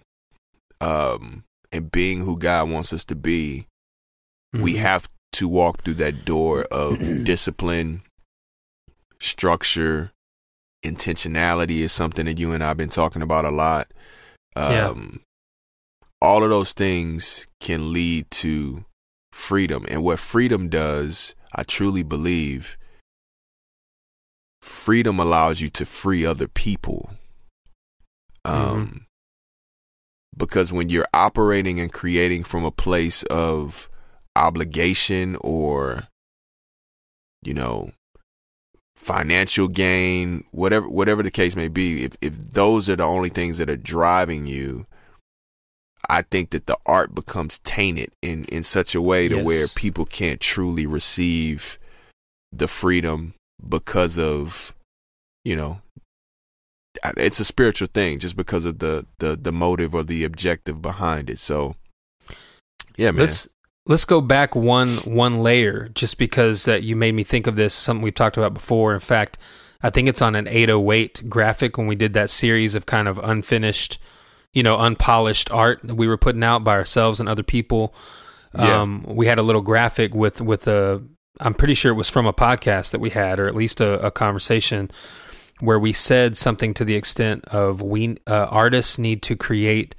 um 0.82 1.44
and 1.72 1.92
being 1.92 2.22
who 2.26 2.38
God 2.38 2.70
wants 2.70 2.92
us 2.92 3.06
to 3.06 3.16
be 3.16 3.68
we 4.54 4.74
Mhm. 4.74 4.80
have 4.80 5.08
to 5.34 5.48
walk 5.48 5.84
through 5.84 5.94
that 5.96 6.26
door 6.26 6.64
of 6.72 6.98
discipline 7.24 8.02
structure 9.20 10.12
intentionality 10.86 11.78
is 11.80 11.92
something 11.92 12.26
that 12.26 12.40
you 12.40 12.52
and 12.52 12.64
I've 12.64 12.78
been 12.78 12.90
talking 12.90 13.22
about 13.22 13.46
a 13.46 13.52
lot 13.52 13.88
Yeah. 14.58 14.88
um 14.90 15.22
all 16.22 16.44
of 16.44 16.50
those 16.50 16.74
things 16.74 17.48
can 17.60 17.92
lead 17.92 18.30
to 18.30 18.86
freedom 19.32 19.86
and 19.90 20.04
what 20.04 20.20
freedom 20.20 20.70
does 20.70 21.36
I 21.54 21.64
truly 21.64 22.04
believe 22.04 22.78
freedom 24.62 25.20
allows 25.20 25.60
you 25.60 25.70
to 25.70 25.86
free 25.86 26.26
other 26.26 26.48
people. 26.48 27.12
Um, 28.46 29.06
because 30.36 30.72
when 30.72 30.90
you're 30.90 31.08
operating 31.14 31.80
and 31.80 31.92
creating 31.92 32.44
from 32.44 32.64
a 32.64 32.72
place 32.72 33.24
of 33.24 33.90
obligation 34.36 35.38
or, 35.42 36.08
you 37.44 37.54
know, 37.54 37.92
financial 38.96 39.68
gain, 39.68 40.46
whatever 40.52 40.88
whatever 40.88 41.22
the 41.22 41.32
case 41.32 41.56
may 41.56 41.68
be, 41.68 42.04
if 42.06 42.16
if 42.22 42.38
those 42.38 42.88
are 42.88 42.96
the 42.96 43.04
only 43.04 43.30
things 43.30 43.58
that 43.58 43.70
are 43.70 43.78
driving 43.78 44.48
you, 44.48 44.86
I 46.12 46.24
think 46.24 46.50
that 46.50 46.66
the 46.66 46.78
art 46.86 47.16
becomes 47.16 47.60
tainted 47.60 48.10
in 48.22 48.44
in 48.46 48.64
such 48.64 48.94
a 48.94 49.02
way 49.02 49.30
to 49.30 49.38
Yes. 49.38 49.46
where 49.46 49.68
people 49.70 50.06
can't 50.06 50.42
truly 50.42 50.86
receive 50.86 51.80
the 52.52 52.68
freedom 52.68 53.34
because 53.68 54.20
of 54.20 54.76
you 55.46 55.56
know 55.56 55.82
it's 57.16 57.40
a 57.40 57.46
spiritual 57.46 57.88
thing 57.94 58.20
just 58.20 58.36
because 58.36 58.66
of 58.66 58.80
the 58.80 59.06
the 59.20 59.38
the 59.42 59.52
motive 59.54 59.96
or 59.96 60.04
the 60.04 60.26
objective 60.26 60.82
behind 60.82 61.30
it 61.30 61.40
so 61.40 61.76
yeah 62.98 63.12
man 63.12 63.22
Let's 63.22 63.48
let's 63.86 64.06
go 64.06 64.20
back 64.22 64.54
one 64.56 64.98
one 64.98 65.42
layer, 65.42 65.90
just 65.94 66.18
because 66.18 66.66
that 66.66 66.84
you 66.84 66.96
made 66.96 67.14
me 67.16 67.24
think 67.24 67.48
of 67.48 67.56
this. 67.56 67.74
Something 67.74 68.04
we've 68.04 68.14
talked 68.14 68.38
about 68.38 68.54
before. 68.54 68.94
In 68.94 69.00
fact, 69.00 69.38
I 69.82 69.90
think 69.90 70.08
it's 70.10 70.22
on 70.22 70.36
an 70.36 70.48
808 70.48 71.30
graphic 71.30 71.78
when 71.78 71.88
we 71.88 71.96
did 71.96 72.14
that 72.14 72.30
series 72.30 72.76
of 72.76 72.86
kind 72.86 73.08
of 73.08 73.18
unfinished, 73.20 73.98
you 74.54 74.64
know, 74.64 74.78
unpolished 74.78 75.50
art 75.52 75.80
that 75.84 75.96
we 75.96 76.08
were 76.08 76.18
putting 76.18 76.44
out 76.44 76.64
by 76.64 76.74
ourselves 76.76 77.20
and 77.20 77.30
other 77.30 77.44
people. 77.44 77.94
Yeah. 78.58 78.82
Um, 78.82 79.04
we 79.08 79.28
had 79.28 79.40
a 79.40 79.44
little 79.44 79.62
graphic 79.62 80.14
with 80.14 80.42
with 80.42 80.68
a. 80.68 81.02
I'm 81.40 81.54
pretty 81.54 81.74
sure 81.74 81.92
it 81.92 81.96
was 81.96 82.10
from 82.10 82.26
a 82.26 82.34
podcast 82.34 82.92
that 82.92 83.00
we 83.00 83.12
had, 83.12 83.40
or 83.40 83.48
at 83.48 83.56
least 83.56 83.80
a, 83.80 84.00
a 84.06 84.12
conversation 84.12 84.92
where 85.62 85.80
we 85.80 85.94
said 85.94 86.36
something 86.36 86.74
to 86.74 86.84
the 86.84 86.96
extent 86.96 87.46
of 87.46 87.82
we 87.82 88.18
uh, 88.28 88.48
artists 88.50 88.98
need 88.98 89.22
to 89.24 89.36
create 89.36 89.96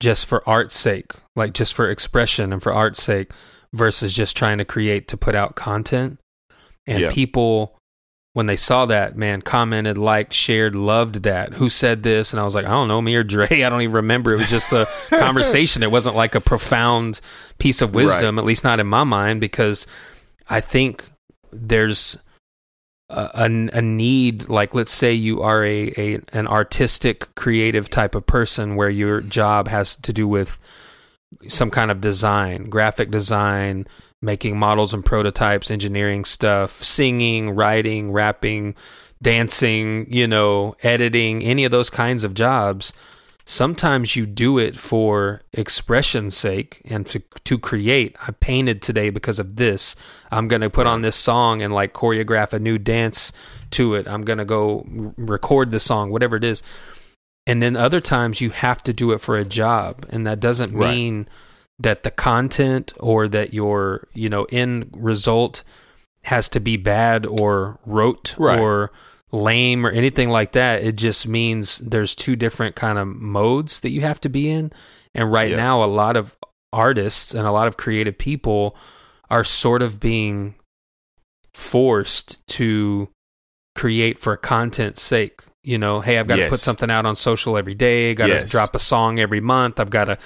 just 0.00 0.24
for 0.24 0.48
art's 0.48 0.74
sake, 0.74 1.12
like 1.36 1.52
just 1.52 1.74
for 1.74 1.90
expression 1.90 2.52
and 2.52 2.62
for 2.62 2.72
art's 2.72 3.02
sake, 3.02 3.30
versus 3.74 4.14
just 4.16 4.36
trying 4.36 4.58
to 4.58 4.64
create 4.64 5.06
to 5.08 5.16
put 5.16 5.34
out 5.34 5.54
content. 5.54 6.18
And 6.86 7.00
Yeah. 7.00 7.12
people, 7.12 7.78
when 8.34 8.46
they 8.46 8.56
saw 8.56 8.86
that, 8.86 9.16
man, 9.16 9.42
commented, 9.42 9.98
liked, 9.98 10.32
shared, 10.32 10.74
loved 10.74 11.22
that. 11.24 11.54
Who 11.54 11.68
said 11.68 12.02
this? 12.02 12.32
And 12.32 12.40
I 12.40 12.44
was 12.44 12.54
like, 12.54 12.64
I 12.64 12.70
don't 12.70 12.88
know, 12.88 13.02
me 13.02 13.14
or 13.14 13.22
Dre. 13.22 13.46
I 13.62 13.68
don't 13.68 13.82
even 13.82 13.94
remember. 13.94 14.32
It 14.32 14.38
was 14.38 14.50
just 14.50 14.70
the 14.70 14.88
conversation. 15.10 15.82
It 15.82 15.90
wasn't 15.90 16.16
like 16.16 16.34
a 16.34 16.40
profound 16.40 17.20
piece 17.58 17.82
of 17.82 17.94
wisdom, 17.94 18.38
at 18.38 18.44
least 18.44 18.64
not 18.64 18.80
in 18.80 18.86
my 18.86 19.04
mind, 19.04 19.40
because 19.40 19.86
I 20.48 20.60
think 20.60 21.04
there's 21.52 22.16
a, 23.10 23.30
a, 23.34 23.44
a 23.78 23.82
need 23.82 24.48
like 24.48 24.74
let's 24.74 24.90
say 24.90 25.12
you 25.12 25.42
are 25.42 25.62
a, 25.64 25.92
a 25.98 26.20
an 26.32 26.46
artistic 26.48 27.34
creative 27.34 27.90
type 27.90 28.14
of 28.14 28.26
person 28.26 28.74
where 28.74 28.88
your 28.88 29.20
job 29.20 29.68
has 29.68 29.94
to 29.96 30.12
do 30.12 30.26
with 30.26 30.58
some 31.48 31.70
kind 31.70 31.90
of 31.90 32.00
design 32.00 32.70
graphic 32.70 33.10
design 33.10 33.86
making 34.22 34.58
models 34.58 34.94
and 34.94 35.04
prototypes 35.04 35.70
engineering 35.70 36.24
stuff 36.24 36.82
singing 36.82 37.50
writing 37.50 38.12
rapping 38.12 38.74
dancing 39.20 40.06
you 40.12 40.26
know 40.26 40.74
editing 40.82 41.42
any 41.42 41.64
of 41.64 41.70
those 41.70 41.90
kinds 41.90 42.24
of 42.24 42.32
jobs. 42.34 42.92
Sometimes 43.44 44.14
you 44.14 44.24
do 44.24 44.56
it 44.58 44.76
for 44.76 45.42
expression's 45.52 46.36
sake 46.36 46.80
and 46.84 47.04
to, 47.06 47.20
to 47.42 47.58
create. 47.58 48.14
I 48.26 48.30
painted 48.30 48.80
today 48.80 49.10
because 49.10 49.40
of 49.40 49.56
this. 49.56 49.96
I'm 50.30 50.46
going 50.46 50.62
to 50.62 50.70
put 50.70 50.86
on 50.86 51.02
this 51.02 51.16
song 51.16 51.60
and 51.60 51.74
like 51.74 51.92
choreograph 51.92 52.52
a 52.52 52.60
new 52.60 52.78
dance 52.78 53.32
to 53.72 53.94
it. 53.96 54.06
I'm 54.06 54.22
going 54.24 54.38
to 54.38 54.44
go 54.44 54.86
record 55.16 55.72
the 55.72 55.80
song 55.80 56.10
whatever 56.12 56.36
it 56.36 56.44
is. 56.44 56.62
And 57.44 57.60
then 57.60 57.74
other 57.74 58.00
times 58.00 58.40
you 58.40 58.50
have 58.50 58.80
to 58.84 58.92
do 58.92 59.10
it 59.10 59.20
for 59.20 59.34
a 59.34 59.44
job 59.44 60.06
and 60.10 60.24
that 60.24 60.38
doesn't 60.38 60.72
Right. 60.72 60.90
mean 60.94 61.28
that 61.78 62.02
the 62.02 62.10
content 62.10 62.92
or 63.00 63.28
that 63.28 63.52
your 63.54 64.06
you 64.14 64.28
know 64.28 64.44
end 64.50 64.90
result 64.96 65.62
has 66.24 66.48
to 66.50 66.60
be 66.60 66.76
bad 66.76 67.26
or 67.26 67.78
rote 67.86 68.34
Right. 68.38 68.58
or 68.58 68.92
lame 69.32 69.84
or 69.86 69.90
anything 69.90 70.28
like 70.28 70.52
that 70.52 70.82
it 70.84 70.94
just 70.96 71.26
means 71.26 71.78
there's 71.78 72.14
two 72.14 72.36
different 72.36 72.76
kind 72.76 72.98
of 72.98 73.08
modes 73.08 73.80
that 73.80 73.88
you 73.90 74.02
have 74.02 74.20
to 74.20 74.28
be 74.28 74.48
in 74.50 74.70
and 75.14 75.32
right 75.32 75.50
Yeah. 75.50 75.56
now 75.56 75.82
a 75.82 75.86
lot 75.86 76.16
of 76.16 76.36
artists 76.72 77.32
and 77.34 77.46
a 77.46 77.50
lot 77.50 77.66
of 77.66 77.76
creative 77.78 78.18
people 78.18 78.76
are 79.30 79.42
sort 79.42 79.80
of 79.82 79.98
being 79.98 80.54
forced 81.54 82.46
to 82.46 83.08
create 83.74 84.18
for 84.18 84.36
content's 84.36 85.00
sake 85.00 85.42
you 85.62 85.78
know 85.78 86.00
hey 86.00 86.18
i've 86.18 86.26
got 86.28 86.36
to 86.36 86.48
put 86.48 86.60
something 86.60 86.90
out 86.90 87.06
on 87.06 87.16
social 87.16 87.56
every 87.56 87.74
day 87.74 88.14
got 88.14 88.26
to 88.26 88.32
Yes. 88.34 88.50
drop 88.50 88.74
a 88.74 88.78
song 88.78 89.18
every 89.18 89.40
month 89.40 89.80
i've 89.80 89.90
got 89.90 90.04
to 90.04 90.18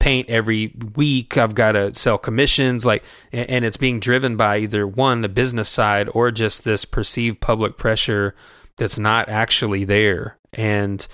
paint 0.00 0.28
every 0.28 0.74
week 0.96 1.36
i've 1.36 1.54
got 1.54 1.72
to 1.72 1.94
sell 1.94 2.18
commissions 2.18 2.84
like 2.84 3.04
and, 3.30 3.64
it's 3.64 3.76
being 3.76 4.00
driven 4.00 4.36
by 4.36 4.56
either 4.58 4.86
one 4.86 5.20
the 5.20 5.28
business 5.28 5.68
side 5.68 6.08
or 6.14 6.30
just 6.32 6.64
this 6.64 6.84
perceived 6.84 7.40
public 7.40 7.76
pressure 7.76 8.34
that's 8.76 8.98
not 8.98 9.28
actually 9.28 9.84
there 9.84 10.38
and 10.52 11.06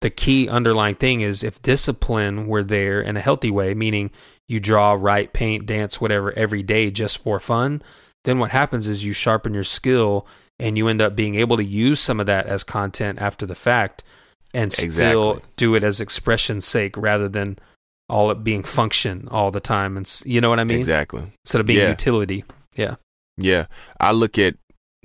the 0.00 0.10
key 0.10 0.48
underlying 0.48 0.94
thing 0.94 1.20
is 1.20 1.44
if 1.44 1.60
discipline 1.62 2.48
were 2.48 2.64
there 2.64 3.00
in 3.00 3.16
a 3.16 3.20
healthy 3.20 3.50
way 3.50 3.74
meaning 3.74 4.10
you 4.48 4.58
draw 4.58 4.94
write 4.94 5.32
paint 5.32 5.66
dance 5.66 6.00
whatever 6.00 6.32
every 6.32 6.62
day 6.62 6.90
just 6.90 7.18
for 7.18 7.38
fun 7.38 7.82
then 8.24 8.38
what 8.38 8.50
happens 8.50 8.88
is 8.88 9.04
you 9.04 9.12
sharpen 9.12 9.54
your 9.54 9.64
skill 9.64 10.26
and 10.58 10.76
you 10.76 10.88
end 10.88 11.00
up 11.00 11.14
being 11.14 11.34
able 11.36 11.56
to 11.56 11.64
use 11.64 12.00
some 12.00 12.18
of 12.20 12.26
that 12.26 12.46
as 12.46 12.64
content 12.64 13.20
after 13.20 13.44
the 13.46 13.54
fact 13.54 14.02
and 14.52 14.72
still 14.72 15.32
Exactly. 15.32 15.50
do 15.56 15.74
it 15.74 15.82
as 15.82 16.00
expression's 16.00 16.64
sake 16.64 16.96
rather 16.96 17.28
than 17.28 17.58
all 18.10 18.30
it 18.30 18.42
being 18.44 18.62
function 18.62 19.26
all 19.30 19.50
the 19.50 19.60
time 19.60 19.96
and 19.96 20.20
you 20.26 20.40
know 20.40 20.50
what 20.50 20.60
i 20.60 20.64
mean 20.64 20.78
exactly. 20.78 21.22
instead 21.44 21.60
of 21.60 21.66
being 21.66 21.78
Yeah. 21.80 21.90
utility 21.90 22.44
yeah 22.76 22.96
Yeah, 23.38 23.66
I 23.98 24.12
look 24.12 24.38
at 24.38 24.54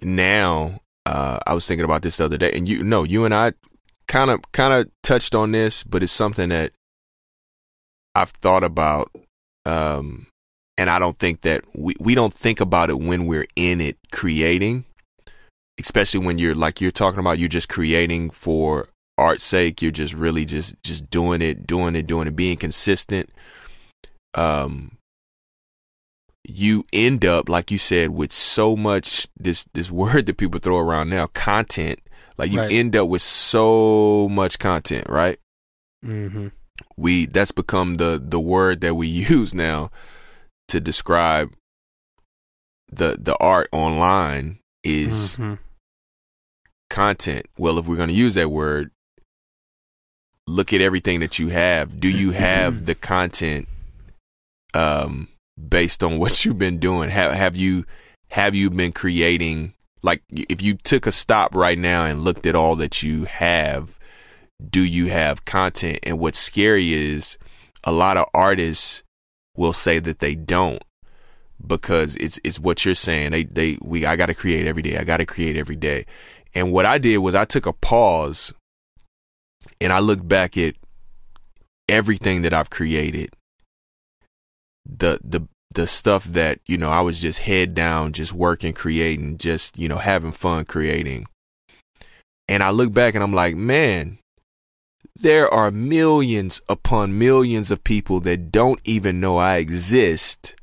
now. 0.02 0.82
Uh, 1.06 1.40
I 1.48 1.54
was 1.54 1.66
thinking 1.68 1.86
about 1.86 2.02
this 2.02 2.18
the 2.18 2.26
other 2.26 2.38
day, 2.38 2.52
and 2.52 2.68
you 2.68 2.84
know, 2.84 3.04
you 3.04 3.24
and 3.26 3.34
I 3.34 3.54
kind 4.08 4.30
of 4.32 4.40
kind 4.52 4.74
of 4.74 4.92
touched 5.04 5.34
on 5.36 5.52
this, 5.52 5.84
but 5.84 6.04
it's 6.04 6.12
something 6.12 6.50
that 6.50 6.72
I've 8.14 8.32
thought 8.32 8.64
about. 8.64 9.12
Um, 9.66 10.28
and 10.78 10.90
I 10.90 11.00
don't 11.00 11.16
think 11.18 11.42
that 11.42 11.62
we 11.76 11.94
we 12.00 12.16
don't 12.16 12.34
think 12.34 12.60
about 12.60 12.90
it 12.90 13.00
when 13.00 13.26
we're 13.28 13.48
in 13.56 13.80
it 13.82 13.98
creating, 14.12 14.84
especially 15.80 16.26
when 16.26 16.38
you're 16.40 16.56
like 16.56 16.82
you're 16.82 16.92
talking 16.92 17.20
about 17.20 17.40
you're 17.40 17.48
just 17.50 17.70
creating 17.70 18.32
for 18.32 18.90
art's 19.18 19.44
sake. 19.44 19.82
You're 19.82 19.92
just 19.92 20.14
really 20.14 20.46
just 20.46 20.76
just 20.84 21.10
doing 21.10 21.42
it, 21.42 21.66
doing 21.68 21.96
it, 21.96 22.08
doing 22.08 22.28
it, 22.28 22.36
being 22.36 22.58
consistent. 22.58 23.30
Um, 24.34 24.98
you 26.48 26.86
end 26.94 27.26
up 27.26 27.50
like 27.50 27.72
you 27.72 27.78
said 27.78 28.12
with 28.12 28.32
so 28.32 28.76
much 28.76 29.28
this 29.38 29.66
this 29.74 29.92
word 30.02 30.26
that 30.26 30.38
people 30.38 30.60
throw 30.60 30.78
around 30.80 31.10
now 31.10 31.28
content 31.28 32.00
like 32.38 32.52
you 32.52 32.60
Right. 32.60 32.72
end 32.72 32.96
up 32.96 33.08
with 33.10 33.22
so 33.22 34.28
much 34.30 34.60
content 34.60 35.08
right 35.10 35.40
mm-hmm. 36.06 36.48
we 36.98 37.26
that's 37.26 37.52
become 37.52 37.96
the 37.98 38.22
the 38.24 38.40
word 38.40 38.82
that 38.82 38.96
we 38.96 39.08
use 39.30 39.54
now 39.56 39.90
to 40.68 40.80
describe 40.80 41.54
the 42.92 43.18
the 43.20 43.36
art 43.40 43.68
online 43.72 44.60
is 44.84 45.36
hmm 45.36 45.56
content 46.92 47.48
well 47.58 47.80
if 47.80 47.88
we're 47.88 47.96
going 47.96 48.10
to 48.10 48.14
use 48.16 48.36
that 48.36 48.50
word 48.50 48.92
look 50.48 50.74
at 50.74 50.82
everything 50.82 51.20
that 51.22 51.40
you 51.40 51.50
have. 51.50 52.00
Do 52.00 52.10
you 52.10 52.32
have 52.32 52.86
the 52.86 52.96
content 52.96 53.68
um 54.74 55.28
based 55.70 56.04
on 56.04 56.20
what 56.20 56.46
you've 56.46 56.60
been 56.60 56.80
doing? 56.80 57.10
Have 57.10 57.32
have 57.32 57.56
you 57.56 57.86
have 58.32 58.56
you 58.56 58.70
been 58.70 58.92
creating 58.92 59.74
like 60.02 60.22
if 60.32 60.62
you 60.62 60.76
took 60.76 61.08
a 61.08 61.12
stop 61.12 61.56
right 61.56 61.78
now 61.78 62.06
and 62.06 62.24
looked 62.24 62.46
at 62.46 62.56
all 62.56 62.76
that 62.76 63.02
you 63.04 63.26
have 63.26 64.00
do 64.70 64.82
you 64.82 65.08
have 65.08 65.46
content? 65.46 66.00
And 66.04 66.20
what's 66.20 66.40
scary 66.40 66.94
is 66.94 67.38
a 67.84 67.92
lot 67.92 68.18
of 68.18 68.26
artists 68.34 69.04
will 69.56 69.74
say 69.74 70.00
that 70.00 70.20
they 70.20 70.36
don't 70.36 70.84
because 71.66 72.16
it's 72.18 72.40
it's 72.44 72.60
what 72.60 72.86
you're 72.86 72.96
saying. 72.96 73.32
They 73.32 73.44
they 73.44 73.78
we 73.82 74.06
I 74.06 74.16
got 74.16 74.28
to 74.28 74.34
create 74.34 74.68
every 74.68 74.82
day. 74.82 74.98
I 74.98 75.04
got 75.04 75.18
to 75.18 75.26
create 75.26 75.58
every 75.58 75.76
day. 75.76 76.06
And 76.54 76.72
what 76.72 76.86
I 76.86 76.98
did 76.98 77.18
was 77.18 77.36
I 77.36 77.46
took 77.46 77.66
a 77.66 77.74
pause 77.74 78.54
and 79.80 79.92
I 79.92 80.00
look 80.00 80.26
back 80.28 80.58
at 80.58 80.76
everything 81.90 82.42
that 82.44 82.54
I've 82.54 82.70
created. 82.70 83.34
The 84.86 85.20
the 85.24 85.48
the 85.74 85.88
stuff 85.88 86.24
that, 86.24 86.60
you 86.66 86.78
know, 86.78 86.90
I 86.90 87.02
was 87.02 87.20
just 87.22 87.40
head 87.40 87.74
down, 87.74 88.14
just 88.14 88.32
working, 88.32 88.72
creating, 88.72 89.38
just, 89.38 89.78
you 89.78 89.90
know, 89.90 89.98
having 89.98 90.32
fun 90.32 90.64
creating. 90.64 91.26
And 92.48 92.64
I 92.64 92.70
look 92.70 92.94
back 92.94 93.14
and 93.14 93.22
I'm 93.22 93.34
like, 93.34 93.58
man, 93.58 94.20
there 95.18 95.54
are 95.54 95.72
millions 95.72 96.62
upon 96.70 97.20
millions 97.20 97.72
of 97.72 97.84
people 97.84 98.22
that 98.22 98.54
don't 98.54 98.80
even 98.86 99.20
know 99.20 99.36
I 99.36 99.58
exist. 99.58 100.56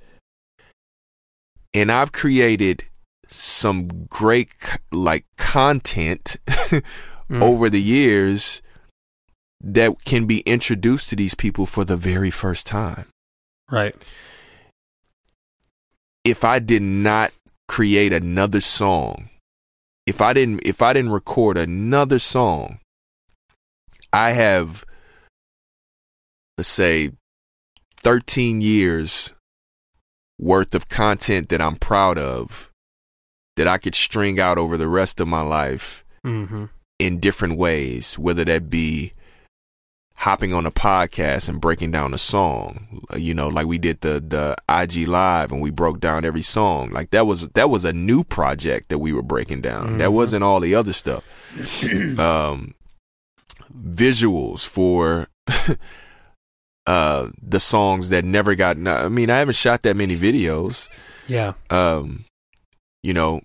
And 1.75 1.93
I've 1.93 2.13
created 2.13 2.85
some 3.29 4.07
great 4.09 4.51
like 4.93 5.27
content 5.37 6.37
Mm. 7.33 7.43
over 7.43 7.71
the 7.71 7.81
years 7.81 8.61
that 9.63 10.05
can 10.05 10.27
be 10.27 10.41
introduced 10.41 11.09
to 11.11 11.17
these 11.17 11.35
people 11.35 11.67
for 11.67 11.85
the 11.85 11.97
very 11.97 12.31
first 12.31 12.67
time. 12.67 13.07
right 13.71 13.95
If 16.25 16.45
I 16.45 16.59
did 16.59 16.83
not 16.83 17.33
create 17.69 18.13
another 18.13 18.61
song, 18.61 19.31
if 20.07 20.21
I 20.21 20.33
didn't 20.33 20.61
if 20.65 20.83
I 20.83 20.93
didn't 20.93 21.13
record 21.13 21.57
another 21.57 22.19
song, 22.19 22.81
I 24.13 24.33
have 24.33 24.85
let's 26.59 26.69
say 26.69 27.13
13 28.03 28.61
years 28.61 29.33
worth 30.39 30.75
of 30.75 30.89
content 30.89 31.49
that 31.51 31.61
I'm 31.61 31.77
proud 31.77 32.19
of 32.19 32.71
that 33.57 33.69
I 33.69 33.79
could 33.79 33.95
string 33.95 34.41
out 34.41 34.59
over 34.59 34.77
the 34.77 34.89
rest 34.89 35.21
of 35.21 35.29
my 35.29 35.41
life 35.41 36.05
mm-hmm. 36.25 36.67
in 36.99 37.21
different 37.21 37.57
ways, 37.57 38.19
whether 38.19 38.45
that 38.45 38.69
be 38.69 39.13
hopping 40.17 40.53
on 40.53 40.67
a 40.67 40.71
podcast 40.71 41.49
and 41.49 41.61
breaking 41.61 41.91
down 41.91 42.15
a 42.15 42.19
song. 42.19 43.05
You 43.17 43.35
know, 43.35 43.49
like 43.49 43.67
we 43.67 43.79
did 43.79 44.01
the 44.01 44.21
the 44.21 44.57
IG 44.69 45.09
live 45.09 45.53
and 45.53 45.61
we 45.61 45.71
broke 45.71 46.01
down 46.01 46.25
every 46.25 46.43
song. 46.43 46.91
Like 46.91 47.11
that 47.11 47.27
was 47.27 47.49
that 47.51 47.71
was 47.71 47.85
a 47.85 47.93
new 47.93 48.25
project 48.25 48.89
that 48.89 48.99
we 48.99 49.13
were 49.13 49.23
breaking 49.23 49.63
down. 49.63 49.87
Mm-hmm. 49.89 49.99
That 49.99 50.13
wasn't 50.13 50.45
all 50.45 50.61
the 50.61 50.75
other 50.75 50.93
stuff. 50.93 51.25
um 52.19 52.75
visuals 53.75 54.67
for 54.67 55.29
uh 56.87 57.29
the 57.43 57.61
songs 57.61 58.11
that 58.11 58.25
never 58.25 58.55
got 58.55 58.77
I 58.87 59.09
mean, 59.09 59.31
I 59.31 59.39
haven't 59.39 59.57
shot 59.57 59.83
that 59.83 59.97
many 59.97 60.17
videos. 60.17 60.89
Yeah. 61.27 61.55
Um 61.71 62.25
you 63.03 63.13
know, 63.13 63.41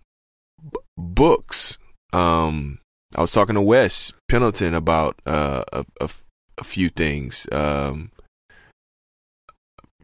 b- 0.62 0.80
books. 0.98 1.78
Um 2.14 2.80
I 3.16 3.22
was 3.22 3.32
talking 3.32 3.56
to 3.56 3.62
Wes 3.62 4.12
Pendleton 4.28 4.74
about 4.74 5.20
uh, 5.26 5.64
a, 5.72 5.86
a, 6.02 6.10
a 6.58 6.64
few 6.64 6.90
things. 6.90 7.48
Um, 7.52 8.12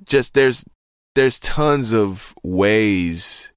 just 0.05 0.33
there's 0.33 0.65
there's 1.15 1.39
tons 1.39 1.93
of 1.93 2.33
ways 2.43 3.51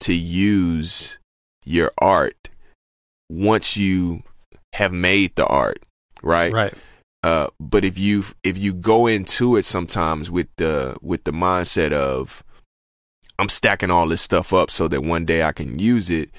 to 0.00 0.14
use 0.14 1.18
your 1.64 1.90
art 1.98 2.50
once 3.30 3.76
you 3.76 4.22
have 4.74 4.92
made 4.92 5.34
the 5.36 5.46
art, 5.46 5.82
right? 6.22 6.52
Right. 6.52 6.74
Uh, 7.22 7.48
but 7.58 7.84
if 7.84 7.98
you 7.98 8.22
if 8.42 8.58
you 8.58 8.74
go 8.74 9.06
into 9.06 9.56
it 9.56 9.64
sometimes 9.64 10.30
with 10.30 10.48
the 10.56 10.96
with 11.00 11.24
the 11.24 11.32
mindset 11.32 11.92
of 11.92 12.44
I'm 13.38 13.48
stacking 13.48 13.90
all 13.90 14.06
this 14.06 14.20
stuff 14.20 14.52
up 14.52 14.70
so 14.70 14.88
that 14.88 15.02
one 15.02 15.24
day 15.24 15.42
I 15.42 15.52
can 15.52 15.78
use 15.78 16.10
it, 16.10 16.30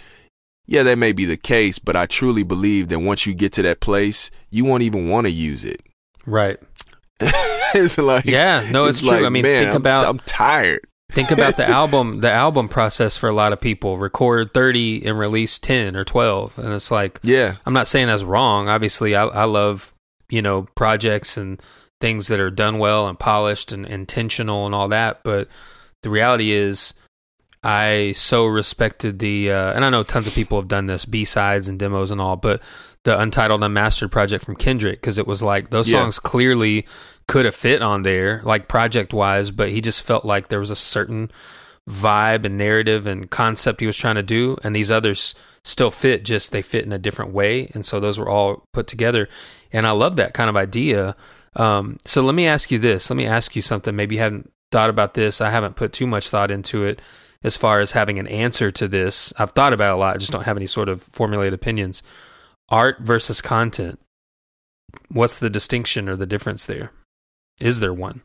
yeah, 0.65 0.83
that 0.83 0.97
may 0.97 1.11
be 1.11 1.25
the 1.25 1.37
case, 1.37 1.79
but 1.79 1.95
I 1.95 2.05
truly 2.05 2.43
believe 2.43 2.89
that 2.89 2.99
once 2.99 3.25
you 3.25 3.33
get 3.33 3.53
to 3.53 3.61
that 3.63 3.79
place, 3.79 4.31
you 4.49 4.65
won't 4.65 4.83
even 4.83 5.09
want 5.09 5.27
to 5.27 5.31
use 5.31 5.63
it. 5.63 5.81
Right. 6.25 6.57
it's 7.19 7.97
like 7.97 8.25
yeah, 8.25 8.67
no, 8.71 8.85
it's, 8.85 8.99
it's 8.99 9.07
true. 9.07 9.17
Like, 9.17 9.25
I 9.25 9.29
mean, 9.29 9.43
man, 9.43 9.63
think 9.63 9.75
I'm, 9.75 9.81
about 9.81 10.05
I'm 10.05 10.19
tired. 10.19 10.81
think 11.11 11.31
about 11.31 11.55
the 11.55 11.65
album, 11.69 12.19
the 12.19 12.31
album 12.31 12.67
process 12.67 13.15
for 13.15 13.29
a 13.29 13.33
lot 13.33 13.53
of 13.53 13.61
people. 13.61 13.97
Record 13.97 14.53
thirty 14.53 15.05
and 15.05 15.17
release 15.17 15.57
ten 15.57 15.95
or 15.95 16.03
twelve, 16.03 16.59
and 16.59 16.73
it's 16.73 16.91
like 16.91 17.19
yeah. 17.23 17.55
I'm 17.65 17.73
not 17.73 17.87
saying 17.87 18.07
that's 18.07 18.23
wrong. 18.23 18.67
Obviously, 18.67 19.15
I, 19.15 19.25
I 19.27 19.43
love 19.45 19.93
you 20.29 20.41
know 20.41 20.63
projects 20.75 21.37
and 21.37 21.61
things 22.01 22.27
that 22.27 22.41
are 22.41 22.51
done 22.51 22.79
well 22.79 23.07
and 23.07 23.17
polished 23.17 23.71
and 23.71 23.85
intentional 23.85 24.65
and 24.65 24.75
all 24.75 24.89
that, 24.89 25.23
but 25.23 25.47
the 26.03 26.09
reality 26.09 26.51
is 26.51 26.93
I 27.65 28.11
so 28.11 28.45
respected 28.45 29.17
the, 29.17 29.51
uh, 29.51 29.73
and 29.73 29.83
I 29.83 29.89
know 29.89 30.03
tons 30.03 30.27
of 30.27 30.35
people 30.35 30.59
have 30.59 30.67
done 30.67 30.85
this, 30.85 31.03
B 31.03 31.25
sides 31.25 31.67
and 31.67 31.79
demos 31.79 32.11
and 32.11 32.21
all, 32.21 32.35
but 32.35 32.61
the 33.05 33.19
Untitled 33.19 33.63
Unmastered 33.63 34.11
project 34.11 34.45
from 34.45 34.55
Kendrick, 34.55 35.01
because 35.01 35.17
it 35.17 35.25
was 35.25 35.41
like 35.41 35.71
those 35.71 35.89
yeah. 35.89 36.01
songs 36.01 36.19
clearly 36.19 36.85
could 37.27 37.45
have 37.45 37.55
fit 37.55 37.81
on 37.81 38.03
there, 38.03 38.43
like 38.43 38.67
project 38.67 39.15
wise, 39.15 39.49
but 39.49 39.69
he 39.69 39.81
just 39.81 40.03
felt 40.03 40.25
like 40.25 40.49
there 40.49 40.59
was 40.59 40.69
a 40.69 40.75
certain 40.75 41.31
vibe 41.89 42.45
and 42.45 42.55
narrative 42.55 43.07
and 43.07 43.31
concept 43.31 43.79
he 43.79 43.87
was 43.87 43.97
trying 43.97 44.15
to 44.15 44.23
do, 44.23 44.57
and 44.63 44.75
these 44.75 44.91
others 44.91 45.33
still 45.63 45.89
fit, 45.89 46.23
just 46.23 46.51
they 46.51 46.61
fit 46.61 46.85
in 46.85 46.91
a 46.91 46.99
different 46.99 47.33
way. 47.33 47.67
And 47.73 47.83
so 47.83 47.99
those 47.99 48.19
were 48.19 48.29
all 48.29 48.67
put 48.73 48.85
together. 48.85 49.27
And 49.73 49.87
I 49.87 49.91
love 49.91 50.17
that 50.17 50.35
kind 50.35 50.51
of 50.51 50.55
idea. 50.55 51.15
Um, 51.55 51.97
so 52.05 52.21
let 52.21 52.35
me 52.35 52.45
ask 52.45 52.69
you 52.69 52.77
this. 52.77 53.09
Let 53.09 53.17
me 53.17 53.25
ask 53.25 53.55
you 53.55 53.63
something. 53.63 53.95
Maybe 53.95 54.15
you 54.15 54.21
haven't 54.21 54.51
thought 54.71 54.91
about 54.91 55.15
this. 55.15 55.41
I 55.41 55.49
haven't 55.49 55.75
put 55.75 55.93
too 55.93 56.05
much 56.05 56.29
thought 56.29 56.51
into 56.51 56.83
it 56.83 56.99
as 57.45 57.55
far 57.55 57.79
as 57.79 57.91
having 57.91 58.17
an 58.17 58.25
answer 58.27 58.71
to 58.71 58.87
this. 58.87 59.31
I've 59.37 59.51
thought 59.51 59.71
about 59.71 59.91
it 59.91 59.93
a 59.93 59.97
lot, 59.97 60.15
I 60.15 60.17
just 60.17 60.31
don't 60.31 60.45
have 60.45 60.57
any 60.57 60.65
sort 60.65 60.89
of 60.89 61.03
formulated 61.03 61.53
opinions. 61.53 62.01
Art 62.69 62.99
versus 62.99 63.39
content. 63.39 63.99
What's 65.09 65.37
the 65.37 65.51
distinction 65.51 66.09
or 66.09 66.15
the 66.15 66.25
difference 66.25 66.65
there? 66.65 66.91
Is 67.59 67.81
there 67.81 67.93
one? 67.93 68.23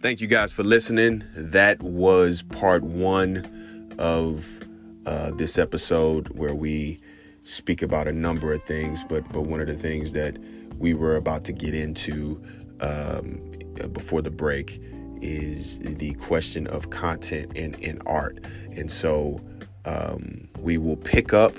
Thank 0.00 0.20
you 0.20 0.28
guys 0.28 0.52
for 0.52 0.62
listening. 0.62 1.24
That 1.34 1.82
was 1.82 2.42
part 2.42 2.84
one 2.84 3.96
of 3.98 4.60
uh, 5.04 5.32
this 5.32 5.58
episode 5.58 6.28
where 6.28 6.54
we 6.54 7.00
speak 7.42 7.82
about 7.82 8.06
a 8.06 8.12
number 8.12 8.52
of 8.52 8.62
things, 8.62 9.02
but 9.08 9.28
but 9.32 9.42
one 9.42 9.60
of 9.60 9.66
the 9.66 9.74
things 9.74 10.12
that 10.12 10.36
we 10.78 10.94
were 10.94 11.16
about 11.16 11.44
to 11.44 11.52
get 11.52 11.74
into 11.74 12.42
um, 12.80 13.40
before 13.92 14.22
the 14.22 14.30
break 14.30 14.80
is 15.20 15.78
the 15.78 16.12
question 16.14 16.66
of 16.68 16.90
content 16.90 17.56
in, 17.56 17.74
in 17.74 18.00
art. 18.06 18.38
And 18.72 18.90
so 18.90 19.40
um, 19.84 20.48
we 20.58 20.78
will 20.78 20.96
pick 20.96 21.32
up 21.32 21.54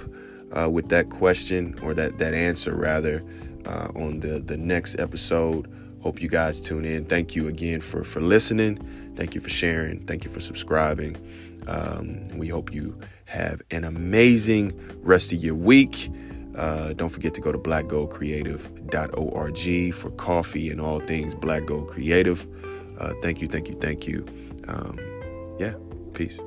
uh, 0.55 0.69
with 0.69 0.89
that 0.89 1.09
question 1.09 1.77
or 1.81 1.93
that, 1.93 2.19
that 2.19 2.33
answer 2.33 2.75
rather 2.75 3.23
uh, 3.65 3.89
on 3.95 4.19
the, 4.19 4.39
the 4.39 4.57
next 4.57 4.99
episode. 4.99 5.71
Hope 6.01 6.21
you 6.21 6.29
guys 6.29 6.59
tune 6.59 6.85
in. 6.85 7.05
Thank 7.05 7.35
you 7.35 7.47
again 7.47 7.81
for, 7.81 8.03
for 8.03 8.21
listening. 8.21 9.13
Thank 9.15 9.33
you 9.33 9.41
for 9.41 9.49
sharing. 9.49 10.05
Thank 10.05 10.23
you 10.23 10.31
for 10.31 10.39
subscribing. 10.39 11.17
Um, 11.67 12.27
we 12.37 12.47
hope 12.47 12.71
you 12.71 12.99
have 13.25 13.61
an 13.71 13.83
amazing 13.83 14.79
rest 15.01 15.33
of 15.33 15.43
your 15.43 15.55
week. 15.55 16.11
Uh, 16.55 16.93
don't 16.93 17.09
forget 17.09 17.33
to 17.33 17.41
go 17.41 17.51
to 17.51 17.57
blackgoldcreative.org 17.57 19.93
for 19.93 20.11
coffee 20.11 20.69
and 20.69 20.79
all 20.79 21.01
things 21.01 21.35
Black 21.35 21.65
Gold 21.65 21.89
Creative. 21.89 22.47
Uh, 22.97 23.13
thank 23.21 23.41
you, 23.41 23.47
thank 23.47 23.67
you, 23.67 23.77
thank 23.79 24.07
you. 24.07 24.25
Um, 24.67 24.97
yeah, 25.59 25.73
peace. 26.13 26.37